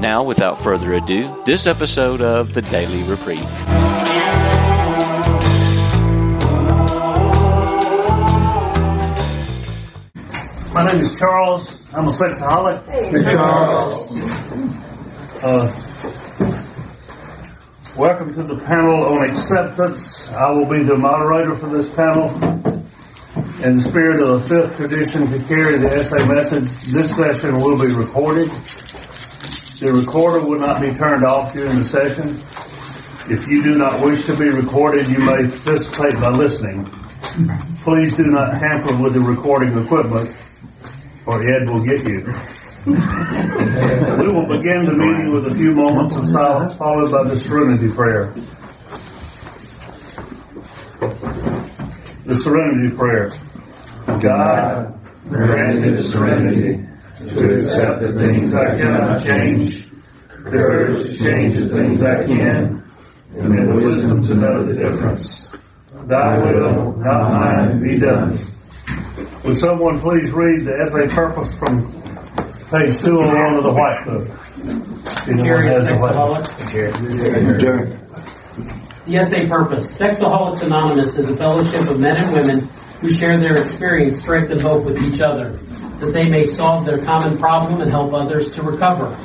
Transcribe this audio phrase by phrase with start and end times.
[0.00, 3.40] Now, without further ado, this episode of the Daily Reprieve.
[10.72, 11.82] My name is Charles.
[11.94, 12.84] I'm a sexaholic.
[12.86, 14.12] Hey, Charles.
[15.42, 15.72] Uh,
[17.96, 20.30] welcome to the panel on acceptance.
[20.32, 22.28] I will be the moderator for this panel.
[23.64, 27.80] In the spirit of the fifth tradition to carry the SA message, this session will
[27.80, 28.50] be recorded.
[29.78, 32.30] The recorder will not be turned off during the session.
[33.30, 36.86] If you do not wish to be recorded, you may participate by listening.
[37.82, 40.34] Please do not tamper with the recording equipment
[41.26, 42.24] or Ed will get you.
[42.86, 42.92] we
[44.32, 48.32] will begin the meeting with a few moments of silence followed by the serenity prayer.
[52.24, 53.28] The serenity prayer.
[54.06, 56.86] God, grant me the serenity
[57.30, 59.88] to accept the things I cannot change,
[60.44, 62.84] the courage to change the things I can,
[63.36, 65.54] and the wisdom to know the difference.
[66.04, 68.38] Thy will, not mine, be done.
[69.44, 71.82] Would someone please read the SA purpose from
[72.70, 74.28] page 201 of the White Book?
[76.72, 77.96] Jerry, Jerry.
[79.06, 79.98] The SA purpose.
[80.00, 82.68] Sexaholics Anonymous is a fellowship of men and women
[83.00, 85.58] who share their experience, strength, and hope with each other,
[86.00, 89.16] that they may solve their common problem and help others to recover.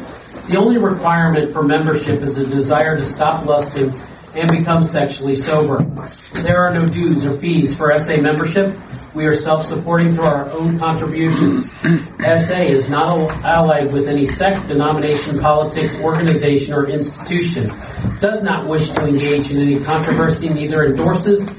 [0.47, 3.93] The only requirement for membership is a desire to stop lusting
[4.35, 5.83] and become sexually sober.
[6.41, 8.75] There are no dues or fees for SA membership.
[9.13, 11.73] We are self-supporting through our own contributions.
[11.73, 17.67] SA is not allied with any sect, denomination, politics, organization, or institution.
[18.21, 21.49] Does not wish to engage in any controversy, neither endorses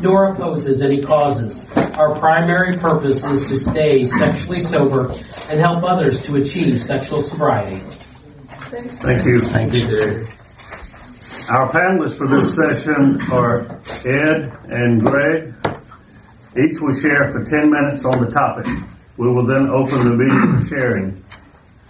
[0.00, 1.70] nor opposes any causes.
[1.94, 5.12] Our primary purpose is to stay sexually sober
[5.50, 7.76] and help others to achieve sexual sobriety.
[7.76, 9.40] Thank you.
[9.40, 10.26] Thank you.
[11.48, 15.54] Our panelists for this session are Ed and Greg.
[16.56, 18.66] Each will share for 10 minutes on the topic.
[19.16, 21.24] We will then open the meeting for sharing.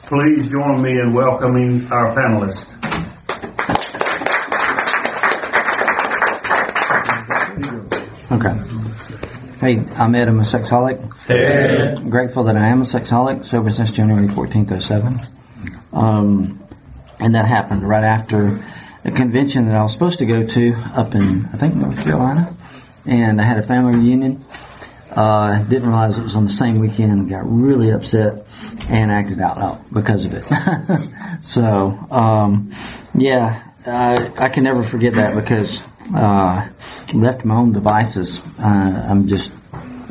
[0.02, 2.77] Please join me in welcoming our panelists.
[8.30, 8.54] Okay.
[9.58, 10.28] Hey, I'm Ed.
[10.28, 11.26] I'm a sexaholic.
[11.26, 11.96] Hey.
[12.10, 13.42] Grateful that I am a sexaholic.
[13.46, 15.18] Sober since January 14th, 07.
[15.94, 16.62] Um,
[17.18, 18.62] and that happened right after
[19.06, 22.54] a convention that I was supposed to go to up in, I think, North Carolina.
[23.06, 24.44] And I had a family reunion.
[25.10, 27.30] Uh, didn't realize it was on the same weekend.
[27.30, 28.46] Got really upset
[28.90, 31.40] and acted out because of it.
[31.42, 32.72] so, um,
[33.14, 35.82] yeah, uh, I can never forget that because
[36.14, 36.68] uh,
[37.12, 39.50] left my own devices, uh, I'm just,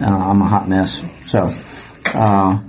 [0.01, 1.03] uh, I'm a hot mess.
[1.25, 1.51] So,
[2.13, 2.59] uh,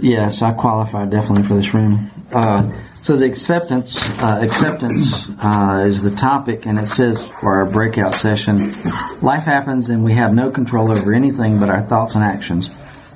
[0.00, 2.10] yeah, so I qualify definitely for this room.
[2.32, 2.70] Uh,
[3.00, 8.14] so the acceptance, uh, acceptance uh, is the topic, and it says for our breakout
[8.14, 8.72] session,
[9.22, 12.68] life happens and we have no control over anything but our thoughts and actions,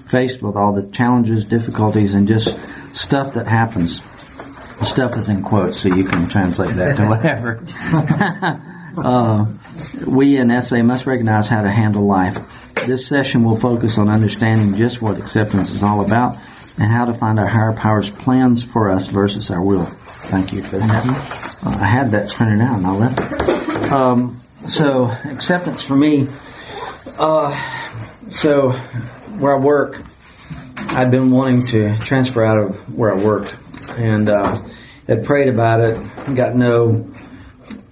[0.07, 2.57] faced with all the challenges, difficulties, and just
[2.95, 4.01] stuff that happens.
[4.83, 7.63] Stuff is in quotes, so you can translate that to whatever.
[8.97, 9.47] uh,
[10.07, 12.75] we in SA must recognize how to handle life.
[12.87, 16.37] This session will focus on understanding just what acceptance is all about
[16.79, 19.85] and how to find our higher power's plans for us versus our will.
[19.85, 21.07] Thank you for that.
[21.65, 23.93] Uh, I had that printed out and I left it.
[23.93, 26.29] Um, so acceptance for me.
[27.19, 27.55] Uh,
[28.29, 28.71] so
[29.39, 30.03] where I work,
[30.77, 33.57] I'd been wanting to transfer out of where I worked
[33.99, 34.61] and uh,
[35.07, 36.35] had prayed about it.
[36.35, 37.13] Got no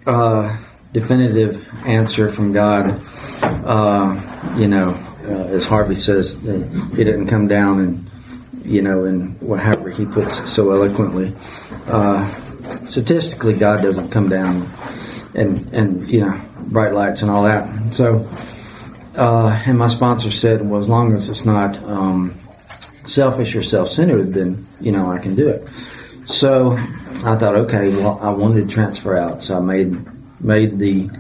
[0.07, 0.57] uh,
[0.93, 3.03] definitive answer from God.
[3.43, 4.91] Uh, you know,
[5.25, 8.11] uh, as Harvey says, he didn't come down and
[8.65, 11.33] you know, and whatever he puts so eloquently.
[11.87, 12.31] Uh,
[12.87, 14.69] statistically, God doesn't come down
[15.35, 17.95] and, and, you know, bright lights and all that.
[17.95, 18.29] So,
[19.17, 22.39] uh, and my sponsor said, well, as long as it's not, um,
[23.05, 25.69] selfish or self-centered, then, you know, I can do it.
[26.27, 29.43] So I thought, okay, well, I wanted to transfer out.
[29.43, 29.97] So I made,
[30.41, 31.11] made the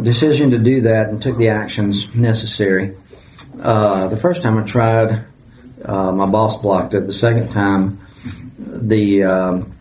[0.00, 2.96] decision to do that and took the actions necessary.
[3.60, 5.24] Uh, the first time I tried,
[5.84, 7.06] uh, my boss blocked it.
[7.06, 8.00] The second time,
[8.58, 9.72] the um,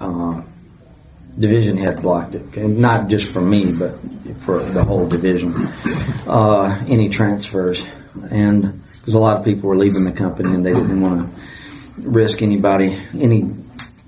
[0.00, 0.42] uh,
[1.38, 3.92] division head blocked it, and not just for me, but
[4.38, 5.54] for the whole division.
[6.26, 7.86] Uh, any transfers,
[8.30, 12.08] and because a lot of people were leaving the company and they didn't want to
[12.08, 13.50] risk anybody, any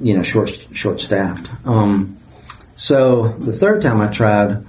[0.00, 1.49] you know, short short staffed.
[1.67, 2.19] Um,
[2.76, 4.64] so the third time I tried,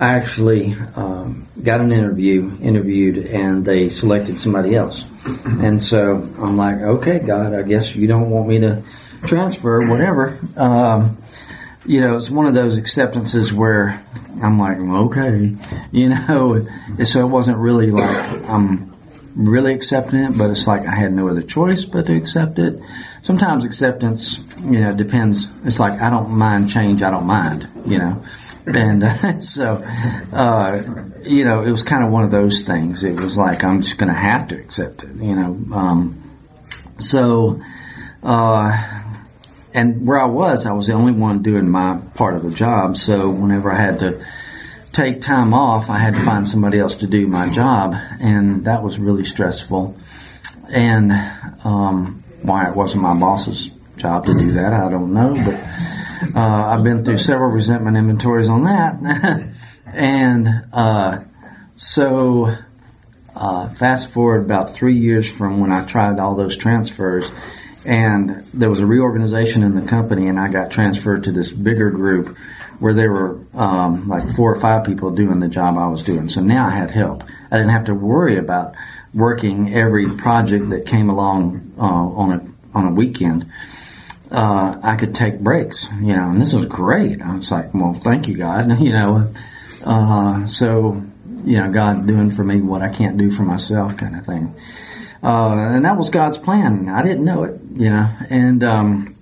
[0.00, 5.04] I actually um, got an interview, interviewed, and they selected somebody else.
[5.46, 8.82] And so I'm like, okay, God, I guess you don't want me to
[9.24, 10.38] transfer, whatever.
[10.56, 11.18] Um,
[11.86, 14.02] you know, it's one of those acceptances where
[14.42, 15.56] I'm like, okay,
[15.92, 16.66] you know,
[17.04, 18.92] so it wasn't really like I'm
[19.34, 22.80] really accepting it, but it's like I had no other choice but to accept it.
[23.24, 25.46] Sometimes acceptance, you know, depends.
[25.64, 28.22] It's like I don't mind change, I don't mind, you know.
[28.66, 29.82] And uh, so,
[30.30, 30.82] uh,
[31.22, 33.02] you know, it was kind of one of those things.
[33.02, 35.58] It was like I'm just going to have to accept it, you know.
[35.74, 36.22] Um,
[36.98, 37.62] so,
[38.22, 39.00] uh,
[39.72, 42.98] and where I was, I was the only one doing my part of the job.
[42.98, 44.22] So whenever I had to
[44.92, 48.82] take time off, I had to find somebody else to do my job, and that
[48.82, 49.96] was really stressful.
[50.68, 51.10] And
[51.64, 55.34] um, why it wasn't my boss's job to do that, I don't know.
[55.34, 59.48] But uh, I've been through several resentment inventories on that,
[59.86, 61.24] and uh,
[61.76, 62.54] so
[63.34, 67.30] uh, fast forward about three years from when I tried all those transfers.
[67.86, 71.90] And there was a reorganization in the company, and I got transferred to this bigger
[71.90, 72.36] group
[72.78, 76.28] where there were um, like four or five people doing the job I was doing.
[76.28, 77.24] So now I had help.
[77.50, 78.74] I didn't have to worry about
[79.14, 83.50] working every project that came along uh, on a on a weekend.
[84.30, 87.22] Uh, I could take breaks, you know, and this was great.
[87.22, 89.32] I was like, well, thank you, God, you know.
[89.84, 91.02] Uh, so,
[91.44, 94.54] you know, God doing for me what I can't do for myself, kind of thing.
[95.22, 96.88] Uh, and that was God's plan.
[96.88, 99.16] I didn't know it, you know, and um,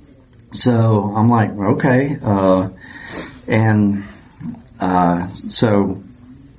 [0.53, 2.19] so I'm like, okay.
[2.23, 2.71] Uh,
[3.47, 4.05] and
[4.81, 6.03] uh, so,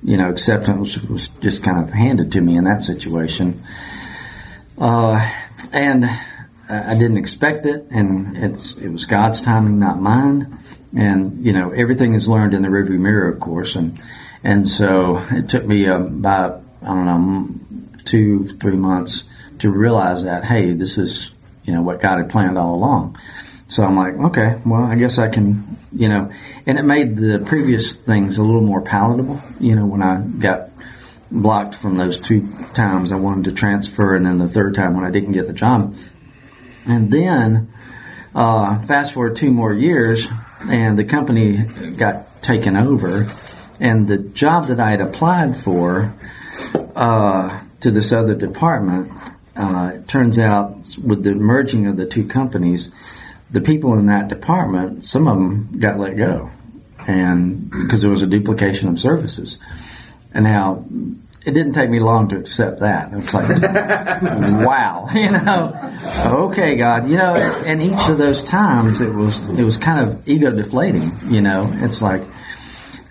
[0.04, 3.62] you know, acceptance was just kind of handed to me in that situation.
[4.78, 5.30] Uh,
[5.72, 6.04] and
[6.68, 10.58] I didn't expect it, and it's it was God's timing, not mine.
[10.96, 13.76] And you know, everything is learned in the rearview mirror, of course.
[13.76, 14.00] And
[14.42, 19.24] and so it took me about I don't know two three months
[19.60, 21.30] to realize that hey, this is
[21.64, 23.18] you know what God had planned all along.
[23.68, 26.32] So I'm like, okay, well, I guess I can, you know,
[26.66, 30.70] and it made the previous things a little more palatable, you know, when I got
[31.30, 35.04] blocked from those two times I wanted to transfer and then the third time when
[35.04, 35.96] I didn't get the job.
[36.86, 37.72] And then,
[38.34, 40.28] uh, fast forward two more years
[40.60, 41.56] and the company
[41.96, 43.26] got taken over
[43.80, 46.12] and the job that I had applied for,
[46.94, 49.10] uh, to this other department,
[49.56, 52.90] uh, turns out with the merging of the two companies,
[53.54, 56.50] the people in that department, some of them got let go,
[57.06, 59.58] and because there was a duplication of services.
[60.32, 60.84] And now,
[61.46, 63.12] it didn't take me long to accept that.
[63.12, 63.48] It's like,
[64.66, 65.72] wow, you know,
[66.48, 70.28] okay, God, you know, and each of those times it was it was kind of
[70.28, 71.12] ego deflating.
[71.28, 72.22] You know, it's like,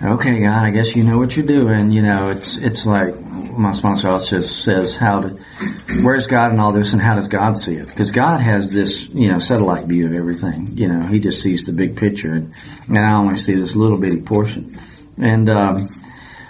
[0.04, 1.92] okay, God, I guess you know what you're doing.
[1.92, 3.16] You know, it's it's like
[3.58, 5.30] my sponsor also says how to,
[6.02, 7.88] where's God in all this and how does God see it?
[7.88, 10.78] Because God has this, you know, satellite view of everything.
[10.78, 12.54] You know, He just sees the big picture and,
[12.88, 14.76] and I only see this little bitty portion.
[15.22, 15.88] And, um,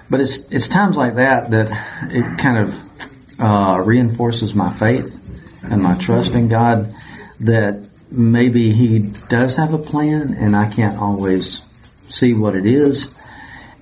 [0.10, 1.68] but it's, it's times like that that
[2.12, 5.20] it kind of, uh, reinforces my faith
[5.63, 6.94] and my trust in God
[7.42, 9.00] that maybe He
[9.30, 11.63] does have a plan and I can't always
[12.10, 13.20] see what it is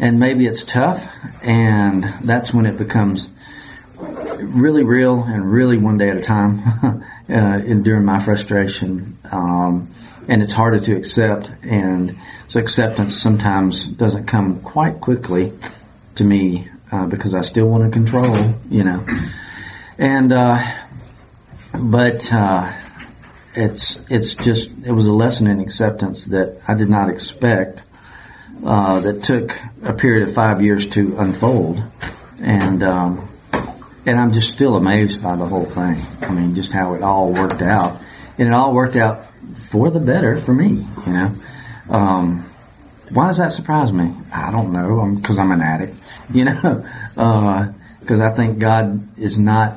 [0.01, 1.07] and maybe it's tough,
[1.43, 3.29] and that's when it becomes
[3.99, 6.59] really real and really one day at a time
[7.29, 9.19] uh, during my frustration.
[9.31, 9.89] Um,
[10.27, 12.17] and it's harder to accept, and
[12.47, 15.53] so acceptance sometimes doesn't come quite quickly
[16.15, 19.05] to me uh, because I still want to control, you know.
[19.99, 20.63] And uh,
[21.73, 22.73] but uh,
[23.55, 27.83] it's it's just it was a lesson in acceptance that I did not expect
[28.65, 31.81] uh, that took a period of five years to unfold,
[32.39, 33.27] and um,
[34.05, 35.97] and I'm just still amazed by the whole thing.
[36.21, 37.99] I mean, just how it all worked out,
[38.37, 39.25] and it all worked out
[39.71, 40.85] for the better for me.
[41.05, 41.35] You know,
[41.89, 42.45] um,
[43.09, 44.13] why does that surprise me?
[44.31, 45.15] I don't know.
[45.15, 45.95] Because I'm, I'm, an addict.
[46.31, 49.75] You know, because uh, I think God is not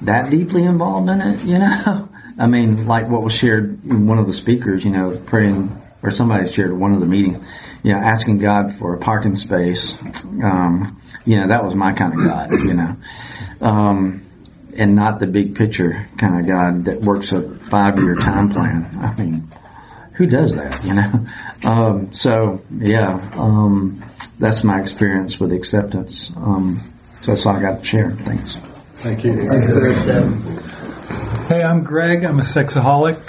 [0.00, 1.44] that deeply involved in it.
[1.44, 4.84] You know, I mean, like what was shared one of the speakers.
[4.84, 5.70] You know, praying
[6.02, 7.46] or somebody shared one of the meetings
[7.88, 9.96] you know, asking God for a parking space,
[10.44, 12.96] um, you know, that was my kind of God, you know,
[13.62, 14.26] um,
[14.76, 18.86] and not the big picture kind of God that works a five year time plan.
[19.00, 19.48] I mean,
[20.12, 21.26] who does that, you know?
[21.64, 24.04] Um, so yeah, um,
[24.38, 26.30] that's my experience with acceptance.
[26.36, 26.78] Um,
[27.20, 28.12] so that's all I got to share.
[28.12, 28.56] Thanks.
[28.98, 29.32] Thank you.
[31.48, 32.24] Hey, I'm Greg.
[32.24, 33.24] I'm a sexaholic.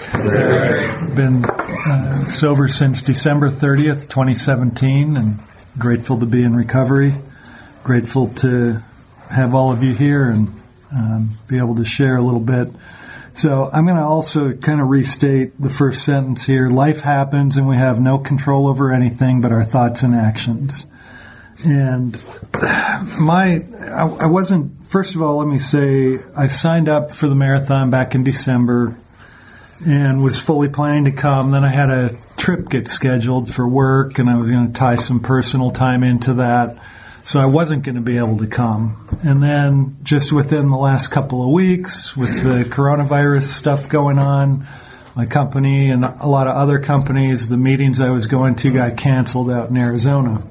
[1.16, 5.40] Been uh, sober since December 30th, 2017, and
[5.78, 7.14] grateful to be in recovery.
[7.82, 8.84] Grateful to
[9.30, 10.54] have all of you here and
[10.92, 12.68] um, be able to share a little bit.
[13.36, 16.68] So I'm going to also kind of restate the first sentence here.
[16.68, 20.86] Life happens and we have no control over anything but our thoughts and actions.
[21.66, 22.14] And
[23.20, 27.36] my, I, I wasn't, first of all, let me say, I signed up for the
[27.36, 28.98] marathon back in December
[29.86, 31.52] and was fully planning to come.
[31.52, 34.96] Then I had a trip get scheduled for work and I was going to tie
[34.96, 36.78] some personal time into that.
[37.24, 39.08] So I wasn't going to be able to come.
[39.24, 44.68] And then just within the last couple of weeks with the coronavirus stuff going on,
[45.16, 48.98] my company and a lot of other companies, the meetings I was going to got
[48.98, 50.42] canceled out in Arizona.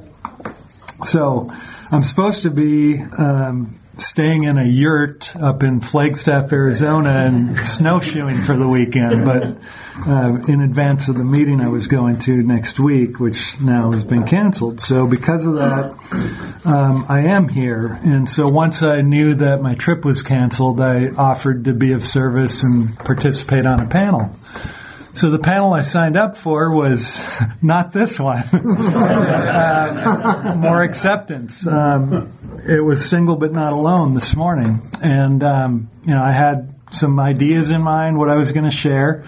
[1.04, 1.50] So
[1.92, 8.44] I'm supposed to be um, staying in a yurt up in Flagstaff, Arizona, and snowshoeing
[8.44, 9.24] for the weekend.
[9.24, 9.56] But
[10.06, 14.04] uh, in advance of the meeting I was going to next week, which now has
[14.04, 14.80] been canceled.
[14.80, 15.90] So because of that,
[16.64, 17.98] um, I am here.
[18.04, 22.04] And so once I knew that my trip was canceled, I offered to be of
[22.04, 24.36] service and participate on a panel.
[25.18, 27.20] So the panel I signed up for was
[27.62, 28.44] not this one.
[28.52, 31.66] uh, more acceptance.
[31.66, 32.30] Um,
[32.64, 37.18] it was single but not alone this morning, and um, you know I had some
[37.18, 39.24] ideas in mind what I was going to share.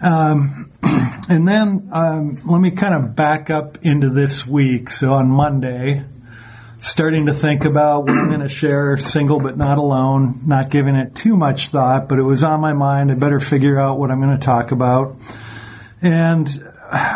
[0.00, 4.88] Um, and then um, let me kind of back up into this week.
[4.88, 6.06] So on Monday,
[6.86, 10.94] starting to think about what I'm going to share, single but not alone, not giving
[10.94, 13.10] it too much thought, but it was on my mind.
[13.10, 15.16] I better figure out what I'm going to talk about.
[16.00, 16.48] And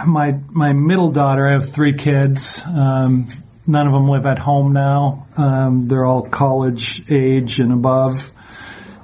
[0.07, 2.61] my my middle daughter, I have three kids.
[2.67, 3.29] Um,
[3.67, 5.29] none of them live at home now.
[5.37, 8.33] Um, they're all college age and above.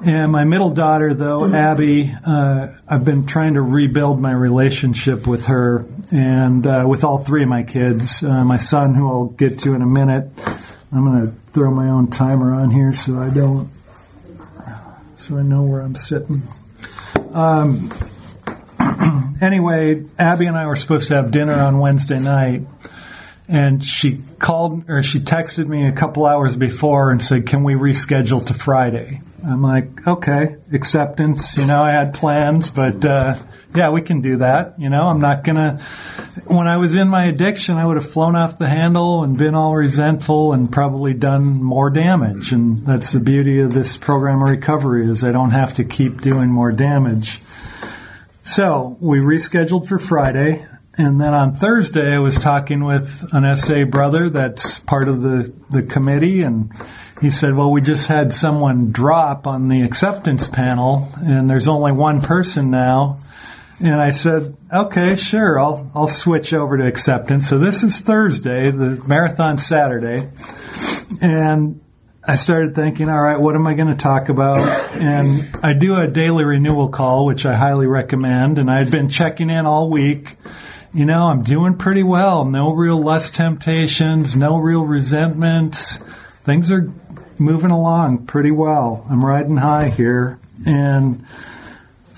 [0.04, 5.46] And my middle daughter, though, Abby, uh, I've been trying to rebuild my relationship with
[5.46, 8.22] her and uh, with all three of my kids.
[8.22, 10.30] Uh, my son, who I'll get to in a minute,
[10.92, 13.70] I'm going to throw my own timer on here so I don't,
[15.16, 16.42] so I know where I'm sitting.
[17.32, 17.90] Um,
[19.40, 22.62] anyway, Abby and I were supposed to have dinner on Wednesday night
[23.48, 27.74] and she called or she texted me a couple hours before and said, "Can we
[27.74, 33.36] reschedule to Friday?" I'm like, "Okay, acceptance." You know, I had plans, but uh,
[33.74, 34.78] yeah, we can do that.
[34.78, 35.80] You know, I'm not gonna.
[36.46, 39.54] When I was in my addiction, I would have flown off the handle and been
[39.54, 42.52] all resentful and probably done more damage.
[42.52, 46.20] And that's the beauty of this program of recovery is I don't have to keep
[46.20, 47.40] doing more damage.
[48.44, 50.66] So we rescheduled for Friday.
[50.98, 55.52] And then on Thursday, I was talking with an SA brother that's part of the,
[55.68, 56.72] the committee and
[57.20, 61.92] he said, well, we just had someone drop on the acceptance panel and there's only
[61.92, 63.20] one person now.
[63.78, 67.48] And I said, okay, sure, I'll, I'll switch over to acceptance.
[67.48, 70.30] So this is Thursday, the marathon Saturday.
[71.20, 71.80] And
[72.24, 74.56] I started thinking, all right, what am I going to talk about?
[74.96, 78.58] And I do a daily renewal call, which I highly recommend.
[78.58, 80.36] And I had been checking in all week
[80.96, 82.46] you know, I'm doing pretty well.
[82.46, 85.98] No real lust temptations, no real resentments.
[86.44, 86.90] Things are
[87.38, 89.06] moving along pretty well.
[89.10, 90.38] I'm riding high here.
[90.66, 91.26] And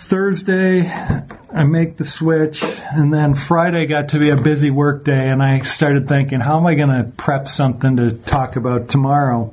[0.09, 5.29] Thursday, I make the switch, and then Friday got to be a busy work day,
[5.29, 9.53] and I started thinking, how am I going to prep something to talk about tomorrow?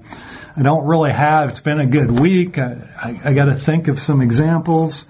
[0.56, 1.50] I don't really have.
[1.50, 2.58] It's been a good week.
[2.58, 5.06] I, I, I got to think of some examples.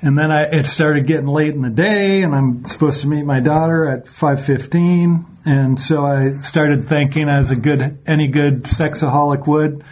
[0.00, 3.24] And then I, it started getting late in the day and I'm supposed to meet
[3.24, 5.24] my daughter at 5.15.
[5.44, 9.82] And so I started thinking as a good, any good sexaholic would,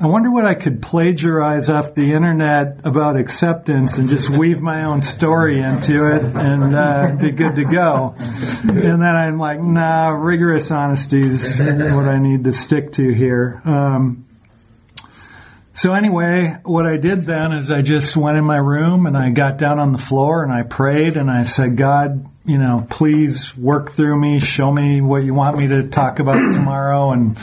[0.00, 4.84] I wonder what I could plagiarize off the internet about acceptance and just weave my
[4.84, 8.14] own story into it and, uh, be good to go.
[8.16, 13.60] And then I'm like, nah, rigorous honesty is what I need to stick to here.
[13.64, 14.26] Um,
[15.80, 19.30] so anyway, what I did then is I just went in my room and I
[19.30, 23.56] got down on the floor and I prayed and I said, God, you know, please
[23.56, 27.38] work through me, show me what you want me to talk about tomorrow and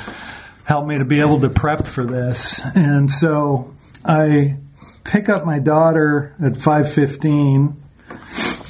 [0.66, 2.62] help me to be able to prep for this.
[2.76, 3.74] And so
[4.06, 4.60] I
[5.04, 7.76] pick up my daughter at 5:15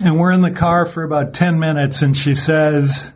[0.02, 3.12] and we're in the car for about 10 minutes and she says,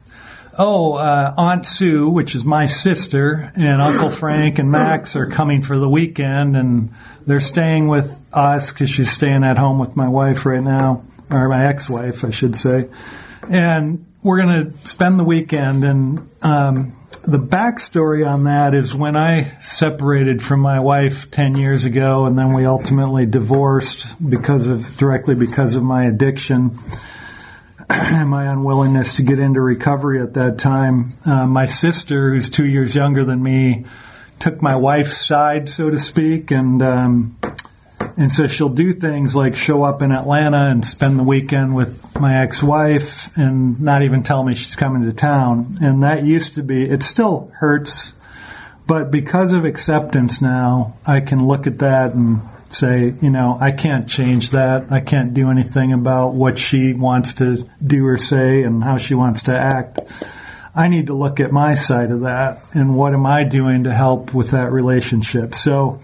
[0.62, 5.63] oh, uh, Aunt Sue, which is my sister, and Uncle Frank and Max are coming
[5.63, 6.94] for the weekend, and
[7.25, 11.03] they're staying with us because she's staying at home with my wife right now.
[11.32, 12.89] or my ex-wife, I should say.
[13.50, 19.15] And we're going to spend the weekend and, um, the backstory on that is when
[19.15, 24.98] I separated from my wife 10 years ago and then we ultimately divorced because of,
[24.98, 26.80] directly because of my addiction
[28.25, 31.13] my unwillingness to get into recovery at that time.
[31.25, 33.86] Uh, my sister, who's two years younger than me,
[34.39, 37.38] took my wife's side, so to speak, and, um,
[38.15, 42.17] and so she'll do things like show up in Atlanta and spend the weekend with
[42.17, 45.77] my ex-wife and not even tell me she's coming to town.
[45.81, 48.13] And that used to be, it still hurts,
[48.88, 52.41] but because of acceptance now, I can look at that and
[52.72, 54.92] say, you know, I can't change that.
[54.92, 59.13] I can't do anything about what she wants to do or say and how she
[59.13, 60.00] wants to act.
[60.74, 63.94] I need to look at my side of that and what am I doing to
[63.94, 65.54] help with that relationship.
[65.54, 66.01] So,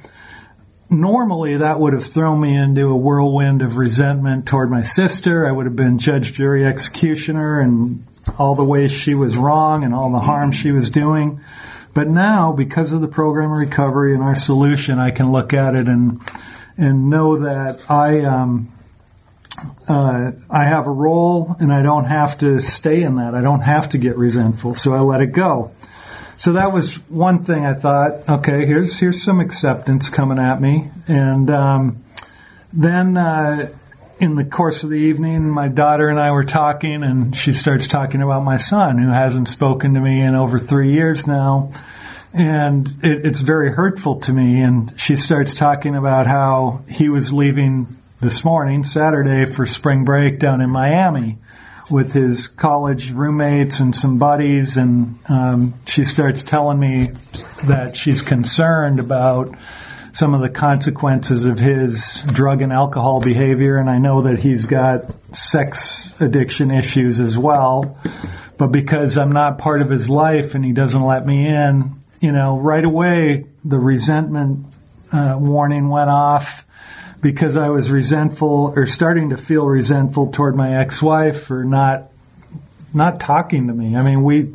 [0.90, 5.46] normally that would have thrown me into a whirlwind of resentment toward my sister.
[5.46, 8.06] I would have been judge, jury, executioner and
[8.38, 11.42] all the ways she was wrong and all the harm she was doing.
[11.94, 15.88] But now, because of the program recovery and our solution, I can look at it
[15.88, 16.22] and
[16.78, 18.72] and know that I um,
[19.88, 23.34] uh, I have a role and I don't have to stay in that.
[23.36, 25.72] I don't have to get resentful, so I let it go.
[26.38, 30.90] So that was one thing I thought, okay, here's, here's some acceptance coming at me.
[31.08, 32.04] And, um,
[32.74, 33.72] then, uh,
[34.20, 37.86] in the course of the evening, my daughter and I were talking and she starts
[37.88, 41.72] talking about my son who hasn't spoken to me in over three years now.
[42.38, 44.62] And it, it's very hurtful to me.
[44.62, 50.40] And she starts talking about how he was leaving this morning, Saturday, for spring break
[50.40, 51.38] down in Miami
[51.90, 57.12] with his college roommates and some buddies, and um, she starts telling me
[57.66, 59.56] that she's concerned about
[60.12, 64.66] some of the consequences of his drug and alcohol behavior, and I know that he's
[64.66, 67.98] got sex addiction issues as well.
[68.58, 72.32] But because I'm not part of his life and he doesn't let me in, you
[72.32, 74.66] know, right away the resentment
[75.12, 76.66] uh, warning went off
[77.22, 82.12] because I was resentful or starting to feel resentful toward my ex-wife for not
[82.94, 83.96] not talking to me.
[83.96, 84.54] I mean, we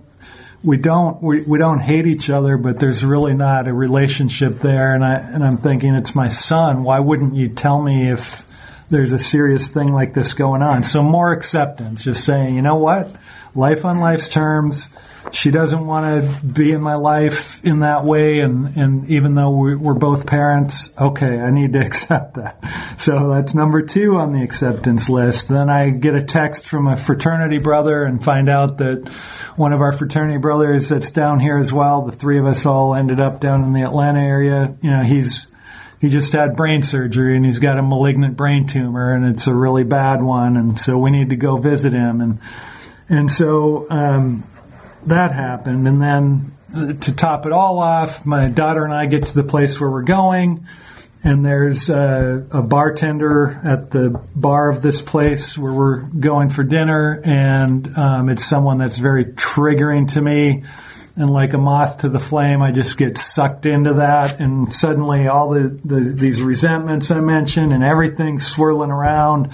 [0.63, 4.95] we don't we, we don't hate each other, but there's really not a relationship there.
[4.95, 6.85] And I and I'm thinking it's my son.
[6.85, 8.47] Why wouldn't you tell me if
[8.91, 10.83] there's a serious thing like this going on?
[10.83, 13.15] So more acceptance, just saying, you know what,
[13.55, 14.89] life on life's terms
[15.33, 18.41] she doesn't want to be in my life in that way.
[18.41, 22.97] And, and even though we're both parents, okay, I need to accept that.
[22.99, 25.49] So that's number two on the acceptance list.
[25.49, 29.09] Then I get a text from a fraternity brother and find out that
[29.57, 32.03] one of our fraternity brothers that's down here as well.
[32.03, 34.77] The three of us all ended up down in the Atlanta area.
[34.83, 35.47] You know, he's,
[36.01, 39.55] he just had brain surgery and he's got a malignant brain tumor and it's a
[39.55, 40.59] really bad one.
[40.59, 42.21] And so we need to go visit him.
[42.21, 42.39] And,
[43.09, 44.45] and so, um,
[45.07, 45.87] that happened.
[45.87, 49.81] And then to top it all off, my daughter and I get to the place
[49.81, 50.67] where we're going
[51.25, 56.65] and there's a, a, bartender at the bar of this place where we're going for
[56.65, 60.65] dinner and um, it's someone that's very triggering to me
[61.15, 65.29] and like a moth to the flame i just get sucked into that and suddenly
[65.29, 69.51] all the, the these resentments i mentioned and everything swirling around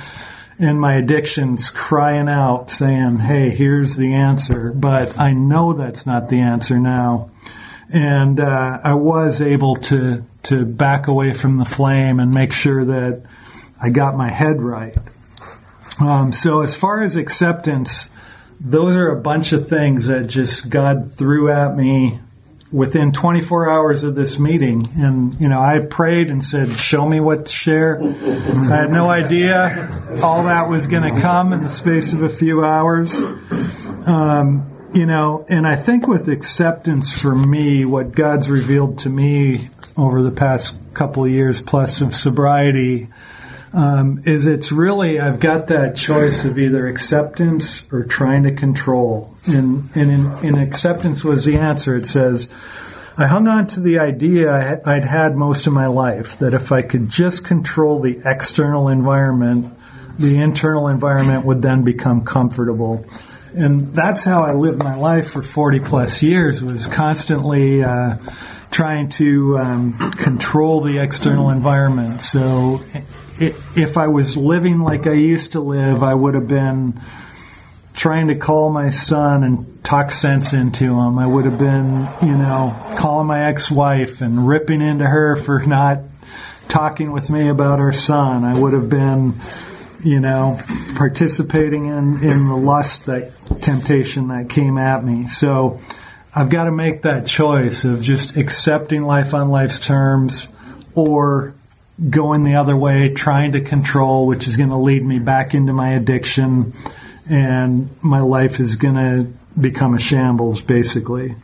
[0.58, 4.72] and my addiction's crying out saying, Hey, here's the answer.
[4.72, 7.30] But I know that's not the answer now.
[7.90, 12.84] And, uh, I was able to, to back away from the flame and make sure
[12.84, 13.22] that
[13.80, 14.96] I got my head right.
[16.00, 18.08] Um, so as far as acceptance,
[18.60, 22.20] those are a bunch of things that just God threw at me
[22.70, 24.86] within 24 hours of this meeting.
[24.96, 28.00] And, you know, I prayed and said, show me what to share.
[28.02, 32.28] I had no idea all that was going to come in the space of a
[32.28, 33.14] few hours.
[33.14, 39.68] Um, you know, and I think with acceptance for me, what God's revealed to me
[39.96, 43.08] over the past couple of years plus of sobriety,
[43.72, 49.34] um, is it's really I've got that choice of either acceptance or trying to control.
[49.46, 51.96] And, and in, in acceptance was the answer.
[51.96, 52.48] It says,
[53.16, 56.82] I hung on to the idea I'd had most of my life that if I
[56.82, 59.76] could just control the external environment,
[60.18, 63.04] the internal environment would then become comfortable.
[63.56, 68.18] And that's how I lived my life for 40 plus years was constantly, uh,
[68.70, 72.20] trying to um, control the external environment.
[72.20, 72.82] So
[73.40, 77.00] if I was living like I used to live, I would have been
[77.94, 81.18] trying to call my son and talk sense into him.
[81.18, 86.00] I would have been, you know, calling my ex-wife and ripping into her for not
[86.68, 88.44] talking with me about our son.
[88.44, 89.34] I would have been,
[90.04, 90.58] you know,
[90.94, 95.26] participating in, in the lust that temptation that came at me.
[95.26, 95.80] So
[96.34, 100.46] I've got to make that choice of just accepting life on life's terms
[100.94, 101.54] or
[102.10, 105.72] going the other way, trying to control, which is going to lead me back into
[105.72, 106.72] my addiction
[107.28, 111.34] and my life is going to become a shambles basically.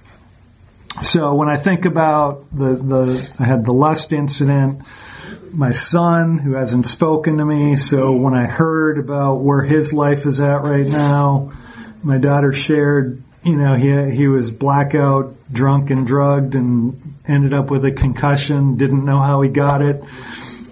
[1.03, 4.83] So when I think about the, the, I had the lust incident,
[5.53, 7.77] my son who hasn't spoken to me.
[7.77, 11.53] So when I heard about where his life is at right now,
[12.03, 17.71] my daughter shared, you know, he, he was blackout, drunk and drugged and ended up
[17.71, 20.03] with a concussion, didn't know how he got it.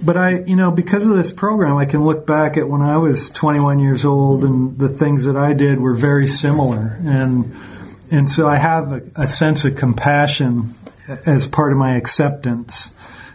[0.03, 2.99] But I, you know, because of this program, I can look back at when I
[2.99, 6.99] was 21 years old and the things that I did were very similar.
[7.05, 7.55] And,
[8.11, 10.75] and so I have a, a sense of compassion
[11.27, 12.93] as part of my acceptance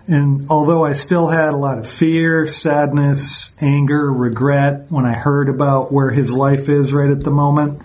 [0.07, 5.49] and although I still had a lot of fear, sadness, anger, regret when I heard
[5.49, 7.81] about where his life is right at the moment,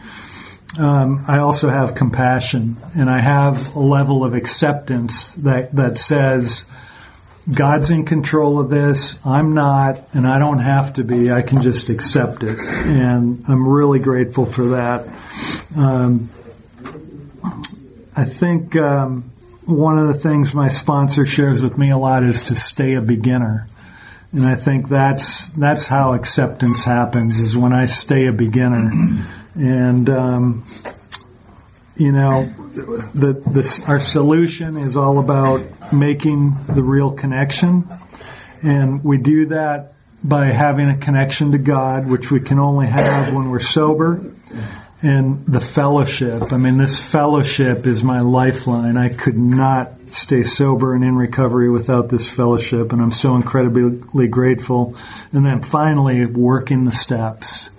[0.78, 6.62] um, I also have compassion and I have a level of acceptance that, that says,
[7.52, 9.24] God's in control of this.
[9.26, 11.30] I'm not, and I don't have to be.
[11.30, 12.58] I can just accept it.
[12.58, 15.08] And I'm really grateful for that.
[15.76, 16.30] Um,
[18.14, 19.24] I think, um,
[19.64, 23.00] one of the things my sponsor shares with me a lot is to stay a
[23.00, 23.68] beginner.
[24.32, 28.90] And I think that's, that's how acceptance happens is when I stay a beginner.
[29.55, 30.65] And, um,
[31.97, 37.88] you know, the, our solution is all about making the real connection.
[38.62, 43.35] And we do that by having a connection to God, which we can only have
[43.35, 44.33] when we're sober
[45.03, 46.53] and the fellowship.
[46.53, 48.97] I mean, this fellowship is my lifeline.
[48.97, 54.29] I could not stay sober and in recovery without this fellowship, and I'm so incredibly
[54.29, 54.97] grateful.
[55.33, 57.71] And then finally, working the steps.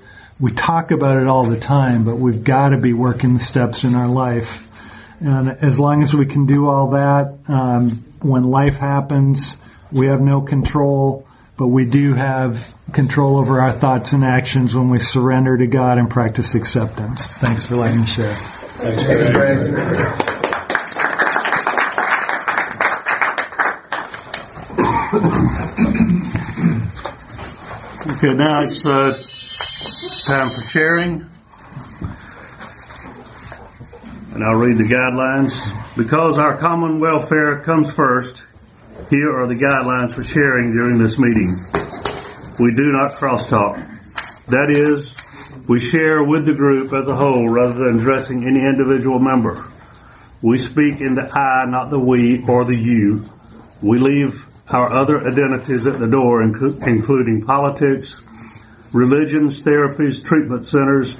[0.43, 3.85] We talk about it all the time, but we've got to be working the steps
[3.85, 4.67] in our life.
[5.21, 9.55] And as long as we can do all that, um, when life happens,
[9.89, 11.25] we have no control
[11.55, 15.97] but we do have control over our thoughts and actions when we surrender to God
[15.97, 17.31] and practice acceptance.
[17.31, 18.33] Thanks for letting me share.
[18.33, 19.07] Thanks,
[28.17, 29.13] Okay, now it's uh,
[30.25, 31.29] time for sharing.
[34.33, 35.53] And I'll read the guidelines.
[35.97, 38.41] Because our common welfare comes first,
[39.09, 41.53] here are the guidelines for sharing during this meeting.
[42.57, 43.75] We do not crosstalk.
[44.47, 45.13] That is,
[45.67, 49.63] we share with the group as a whole rather than addressing any individual member.
[50.41, 53.25] We speak in the I, not the we or the you.
[53.81, 58.23] We leave our other identities at the door, including politics,
[58.93, 61.17] religions, therapies, treatment centers,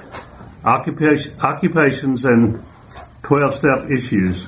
[0.64, 2.64] occupations, and
[3.24, 4.46] 12 step issues.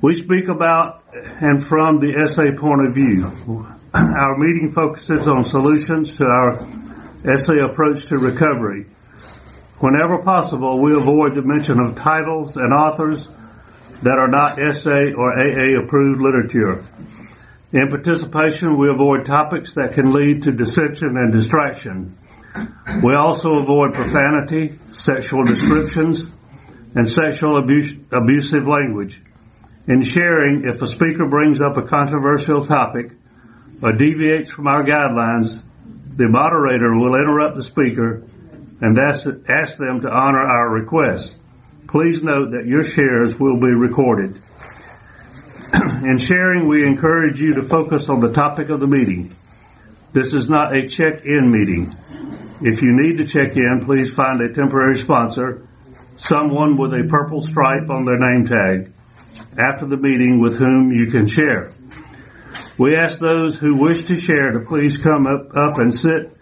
[0.00, 3.66] We speak about and from the SA point of view.
[3.94, 6.54] Our meeting focuses on solutions to our
[7.38, 8.86] SA approach to recovery.
[9.80, 13.26] Whenever possible, we avoid the mention of titles and authors
[14.02, 16.84] that are not SA or AA approved literature.
[17.70, 22.16] In participation, we avoid topics that can lead to dissension and distraction.
[23.04, 26.30] We also avoid profanity, sexual descriptions,
[26.94, 29.20] and sexual abuse, abusive language.
[29.86, 33.12] In sharing, if a speaker brings up a controversial topic
[33.82, 35.62] or deviates from our guidelines,
[36.16, 38.22] the moderator will interrupt the speaker
[38.80, 41.36] and ask, ask them to honor our request.
[41.86, 44.36] Please note that your shares will be recorded.
[46.04, 49.34] in sharing, we encourage you to focus on the topic of the meeting.
[50.12, 51.94] This is not a check-in meeting.
[52.62, 55.68] If you need to check in, please find a temporary sponsor,
[56.16, 58.92] someone with a purple stripe on their name tag
[59.58, 61.70] after the meeting with whom you can share.
[62.78, 66.32] We ask those who wish to share to please come up, up and sit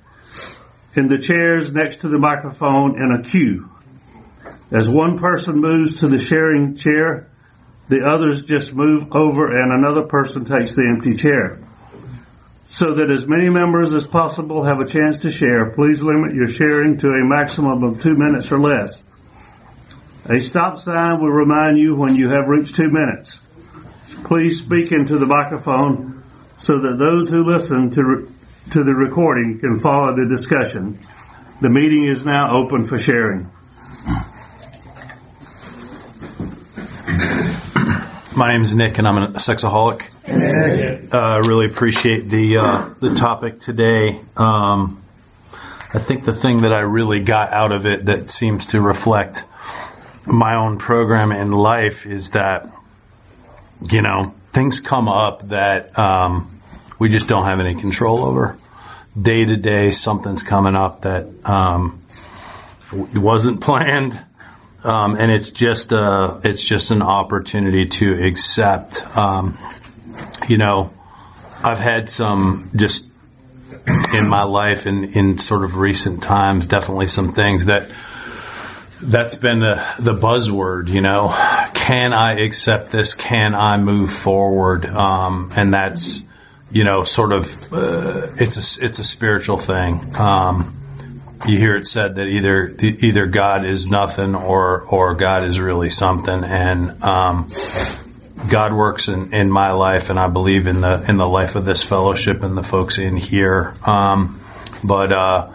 [0.94, 3.70] in the chairs next to the microphone in a queue.
[4.70, 7.28] As one person moves to the sharing chair,
[7.88, 11.58] the others just move over and another person takes the empty chair.
[12.70, 16.48] So that as many members as possible have a chance to share, please limit your
[16.48, 19.02] sharing to a maximum of two minutes or less.
[20.28, 23.38] A stop sign will remind you when you have reached two minutes.
[24.24, 26.24] Please speak into the microphone
[26.60, 28.28] so that those who listen to, re-
[28.72, 30.98] to the recording can follow the discussion.
[31.60, 33.50] The meeting is now open for sharing.
[38.36, 40.12] My name is Nick, and I'm a sexaholic.
[40.28, 44.20] I uh, really appreciate the uh, the topic today.
[44.36, 45.02] Um,
[45.94, 49.46] I think the thing that I really got out of it that seems to reflect
[50.26, 52.70] my own program in life is that,
[53.90, 56.60] you know, things come up that um,
[56.98, 58.58] we just don't have any control over.
[59.18, 62.02] Day to day, something's coming up that um,
[63.14, 64.25] wasn't planned,
[64.86, 69.04] um, and it's just a, it's just an opportunity to accept.
[69.16, 69.58] Um,
[70.48, 70.92] you know,
[71.62, 73.06] I've had some just
[74.12, 77.90] in my life and in sort of recent times, definitely some things that
[79.00, 81.28] that's been the, the buzzword, you know,
[81.74, 83.14] can I accept this?
[83.14, 84.86] Can I move forward?
[84.86, 86.24] Um, and that's,
[86.70, 90.00] you know, sort of, uh, it's a, it's a spiritual thing.
[90.16, 90.75] Um,
[91.48, 95.90] you hear it said that either, either God is nothing or, or God is really
[95.90, 96.44] something.
[96.44, 97.52] And, um,
[98.50, 101.64] God works in, in my life and I believe in the, in the life of
[101.64, 103.74] this fellowship and the folks in here.
[103.84, 104.40] Um,
[104.84, 105.52] but, uh,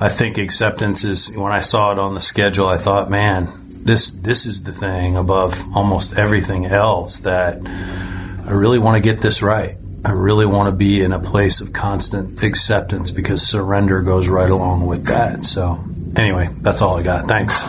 [0.00, 4.10] I think acceptance is when I saw it on the schedule, I thought, man, this
[4.12, 9.42] this is the thing above almost everything else that I really want to get this
[9.42, 9.76] right.
[10.08, 14.48] I really want to be in a place of constant acceptance because surrender goes right
[14.48, 15.44] along with that.
[15.44, 15.84] So
[16.16, 17.28] anyway, that's all I got.
[17.28, 17.62] Thanks.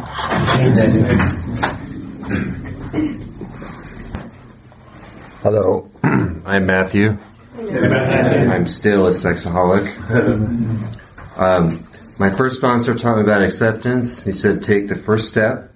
[5.42, 7.18] Hello, I'm Matthew.
[7.58, 10.96] I'm still a sexaholic.
[11.38, 11.88] Um,
[12.20, 14.26] my first sponsor taught me about acceptance.
[14.26, 15.72] He said, take the first step,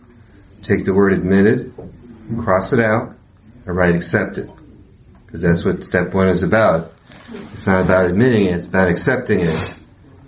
[0.62, 1.74] take the word admitted,
[2.38, 3.16] cross it out,
[3.66, 4.52] and write accepted.
[5.34, 6.94] Because that's what step one is about.
[7.54, 9.76] It's not about admitting it, it's about accepting it.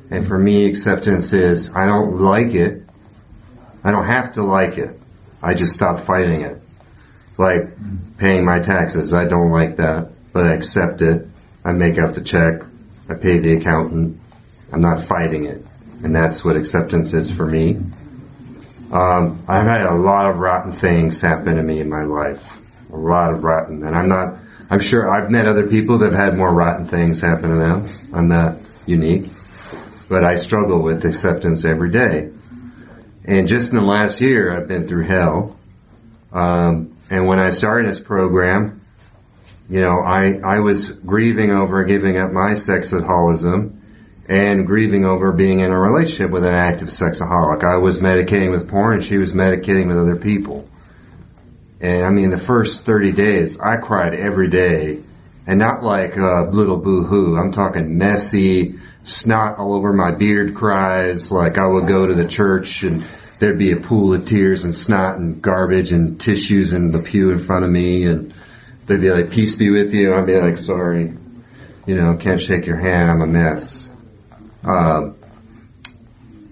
[0.10, 2.82] And for me, acceptance is, I don't like it.
[3.84, 5.00] I don't have to like it.
[5.44, 6.60] I just stop fighting it.
[7.38, 7.70] Like
[8.18, 9.14] paying my taxes.
[9.14, 11.28] I don't like that, but I accept it.
[11.64, 12.64] I make out the check.
[13.08, 14.20] I pay the accountant.
[14.74, 15.64] I'm not fighting it
[16.04, 17.80] and that's what acceptance is for me.
[18.92, 22.96] Um, I've had a lot of rotten things happen to me in my life, a
[22.96, 24.38] lot of rotten, and I'm not.
[24.70, 27.86] I'm sure I've met other people that have had more rotten things happen to them.
[28.14, 29.30] I'm not unique,
[30.10, 32.32] but I struggle with acceptance every day.
[33.26, 35.58] And just in the last year, I've been through hell.
[36.32, 38.82] Um, and when I started this program,
[39.70, 43.80] you know, I, I was grieving over giving up my sexaholism
[44.28, 47.64] and grieving over being in a relationship with an active sexaholic.
[47.64, 50.68] I was medicating with porn and she was medicating with other people.
[51.86, 55.04] And I mean, the first 30 days, I cried every day.
[55.46, 57.38] And not like uh, little boo-hoo.
[57.38, 61.32] I'm talking messy, snot all over my beard cries.
[61.32, 63.06] Like I would go to the church and
[63.38, 67.30] there'd be a pool of tears and snot and garbage and tissues in the pew
[67.30, 68.08] in front of me.
[68.08, 68.34] And
[68.88, 70.16] they'd be like, peace be with you.
[70.16, 71.14] I'd be like, sorry.
[71.86, 73.12] You know, can't shake your hand.
[73.12, 73.94] I'm a mess.
[74.64, 75.16] Um,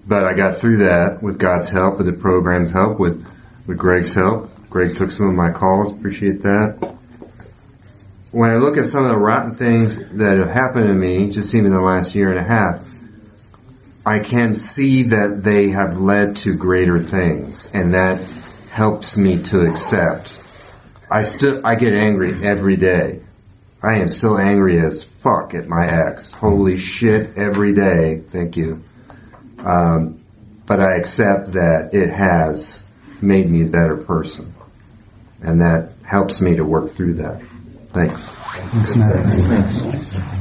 [0.06, 3.28] but I got through that with God's help, with the program's help, with,
[3.66, 4.53] with Greg's help.
[4.74, 5.92] Greg took some of my calls.
[5.92, 6.96] Appreciate that.
[8.32, 11.54] When I look at some of the rotten things that have happened to me, just
[11.54, 12.84] even the last year and a half,
[14.04, 18.20] I can see that they have led to greater things, and that
[18.68, 20.42] helps me to accept.
[21.08, 23.20] I still I get angry every day.
[23.80, 26.32] I am still angry as fuck at my ex.
[26.32, 28.24] Holy shit, every day.
[28.26, 28.82] Thank you.
[29.60, 30.20] Um,
[30.66, 32.82] but I accept that it has
[33.22, 34.53] made me a better person.
[35.42, 37.42] And that helps me to work through that.
[37.92, 38.28] Thanks.
[38.28, 40.34] Thanks, Matt.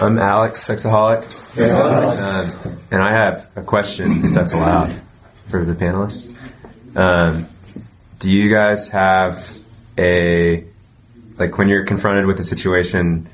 [0.00, 1.22] I'm Alex, sexaholic.
[1.58, 4.92] Um, and I have a question, if that's allowed,
[5.46, 6.36] for the panelists.
[6.96, 7.46] Um,
[8.18, 9.56] do you guys have
[9.98, 10.64] a
[11.38, 13.28] like when you're confronted with a situation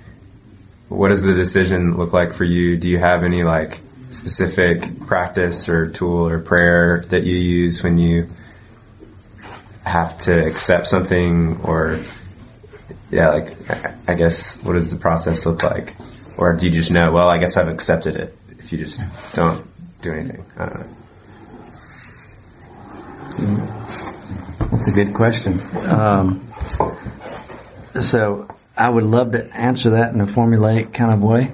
[0.88, 3.80] what does the decision look like for you do you have any like
[4.10, 8.28] specific practice or tool or prayer that you use when you
[9.84, 12.00] have to accept something or
[13.10, 13.56] yeah like
[14.08, 15.96] i guess what does the process look like?
[16.38, 19.02] Or do you just know well i guess i've accepted it if you just
[19.34, 19.66] don't
[20.02, 20.44] do anything?
[20.56, 20.96] I don't know.
[24.70, 25.60] That's a good question.
[25.86, 26.46] Um,
[28.00, 31.52] so I would love to answer that in a formulaic kind of way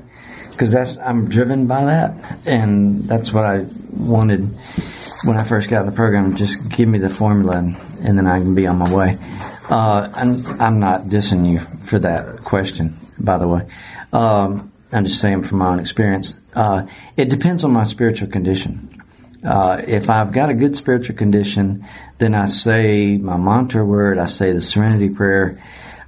[0.57, 4.41] because that's I'm driven by that, and that's what I wanted
[5.25, 6.35] when I first got in the program.
[6.35, 9.19] Just give me the formula, and, and then I can be on my way.
[9.69, 13.67] Uh, and I'm not dissing you for that question, by the way.
[14.13, 16.39] Um, I'm just saying from my own experience.
[16.55, 19.03] Uh, it depends on my spiritual condition.
[19.45, 21.85] Uh, if I've got a good spiritual condition,
[22.17, 25.63] then I say my mantra word, I say the serenity prayer,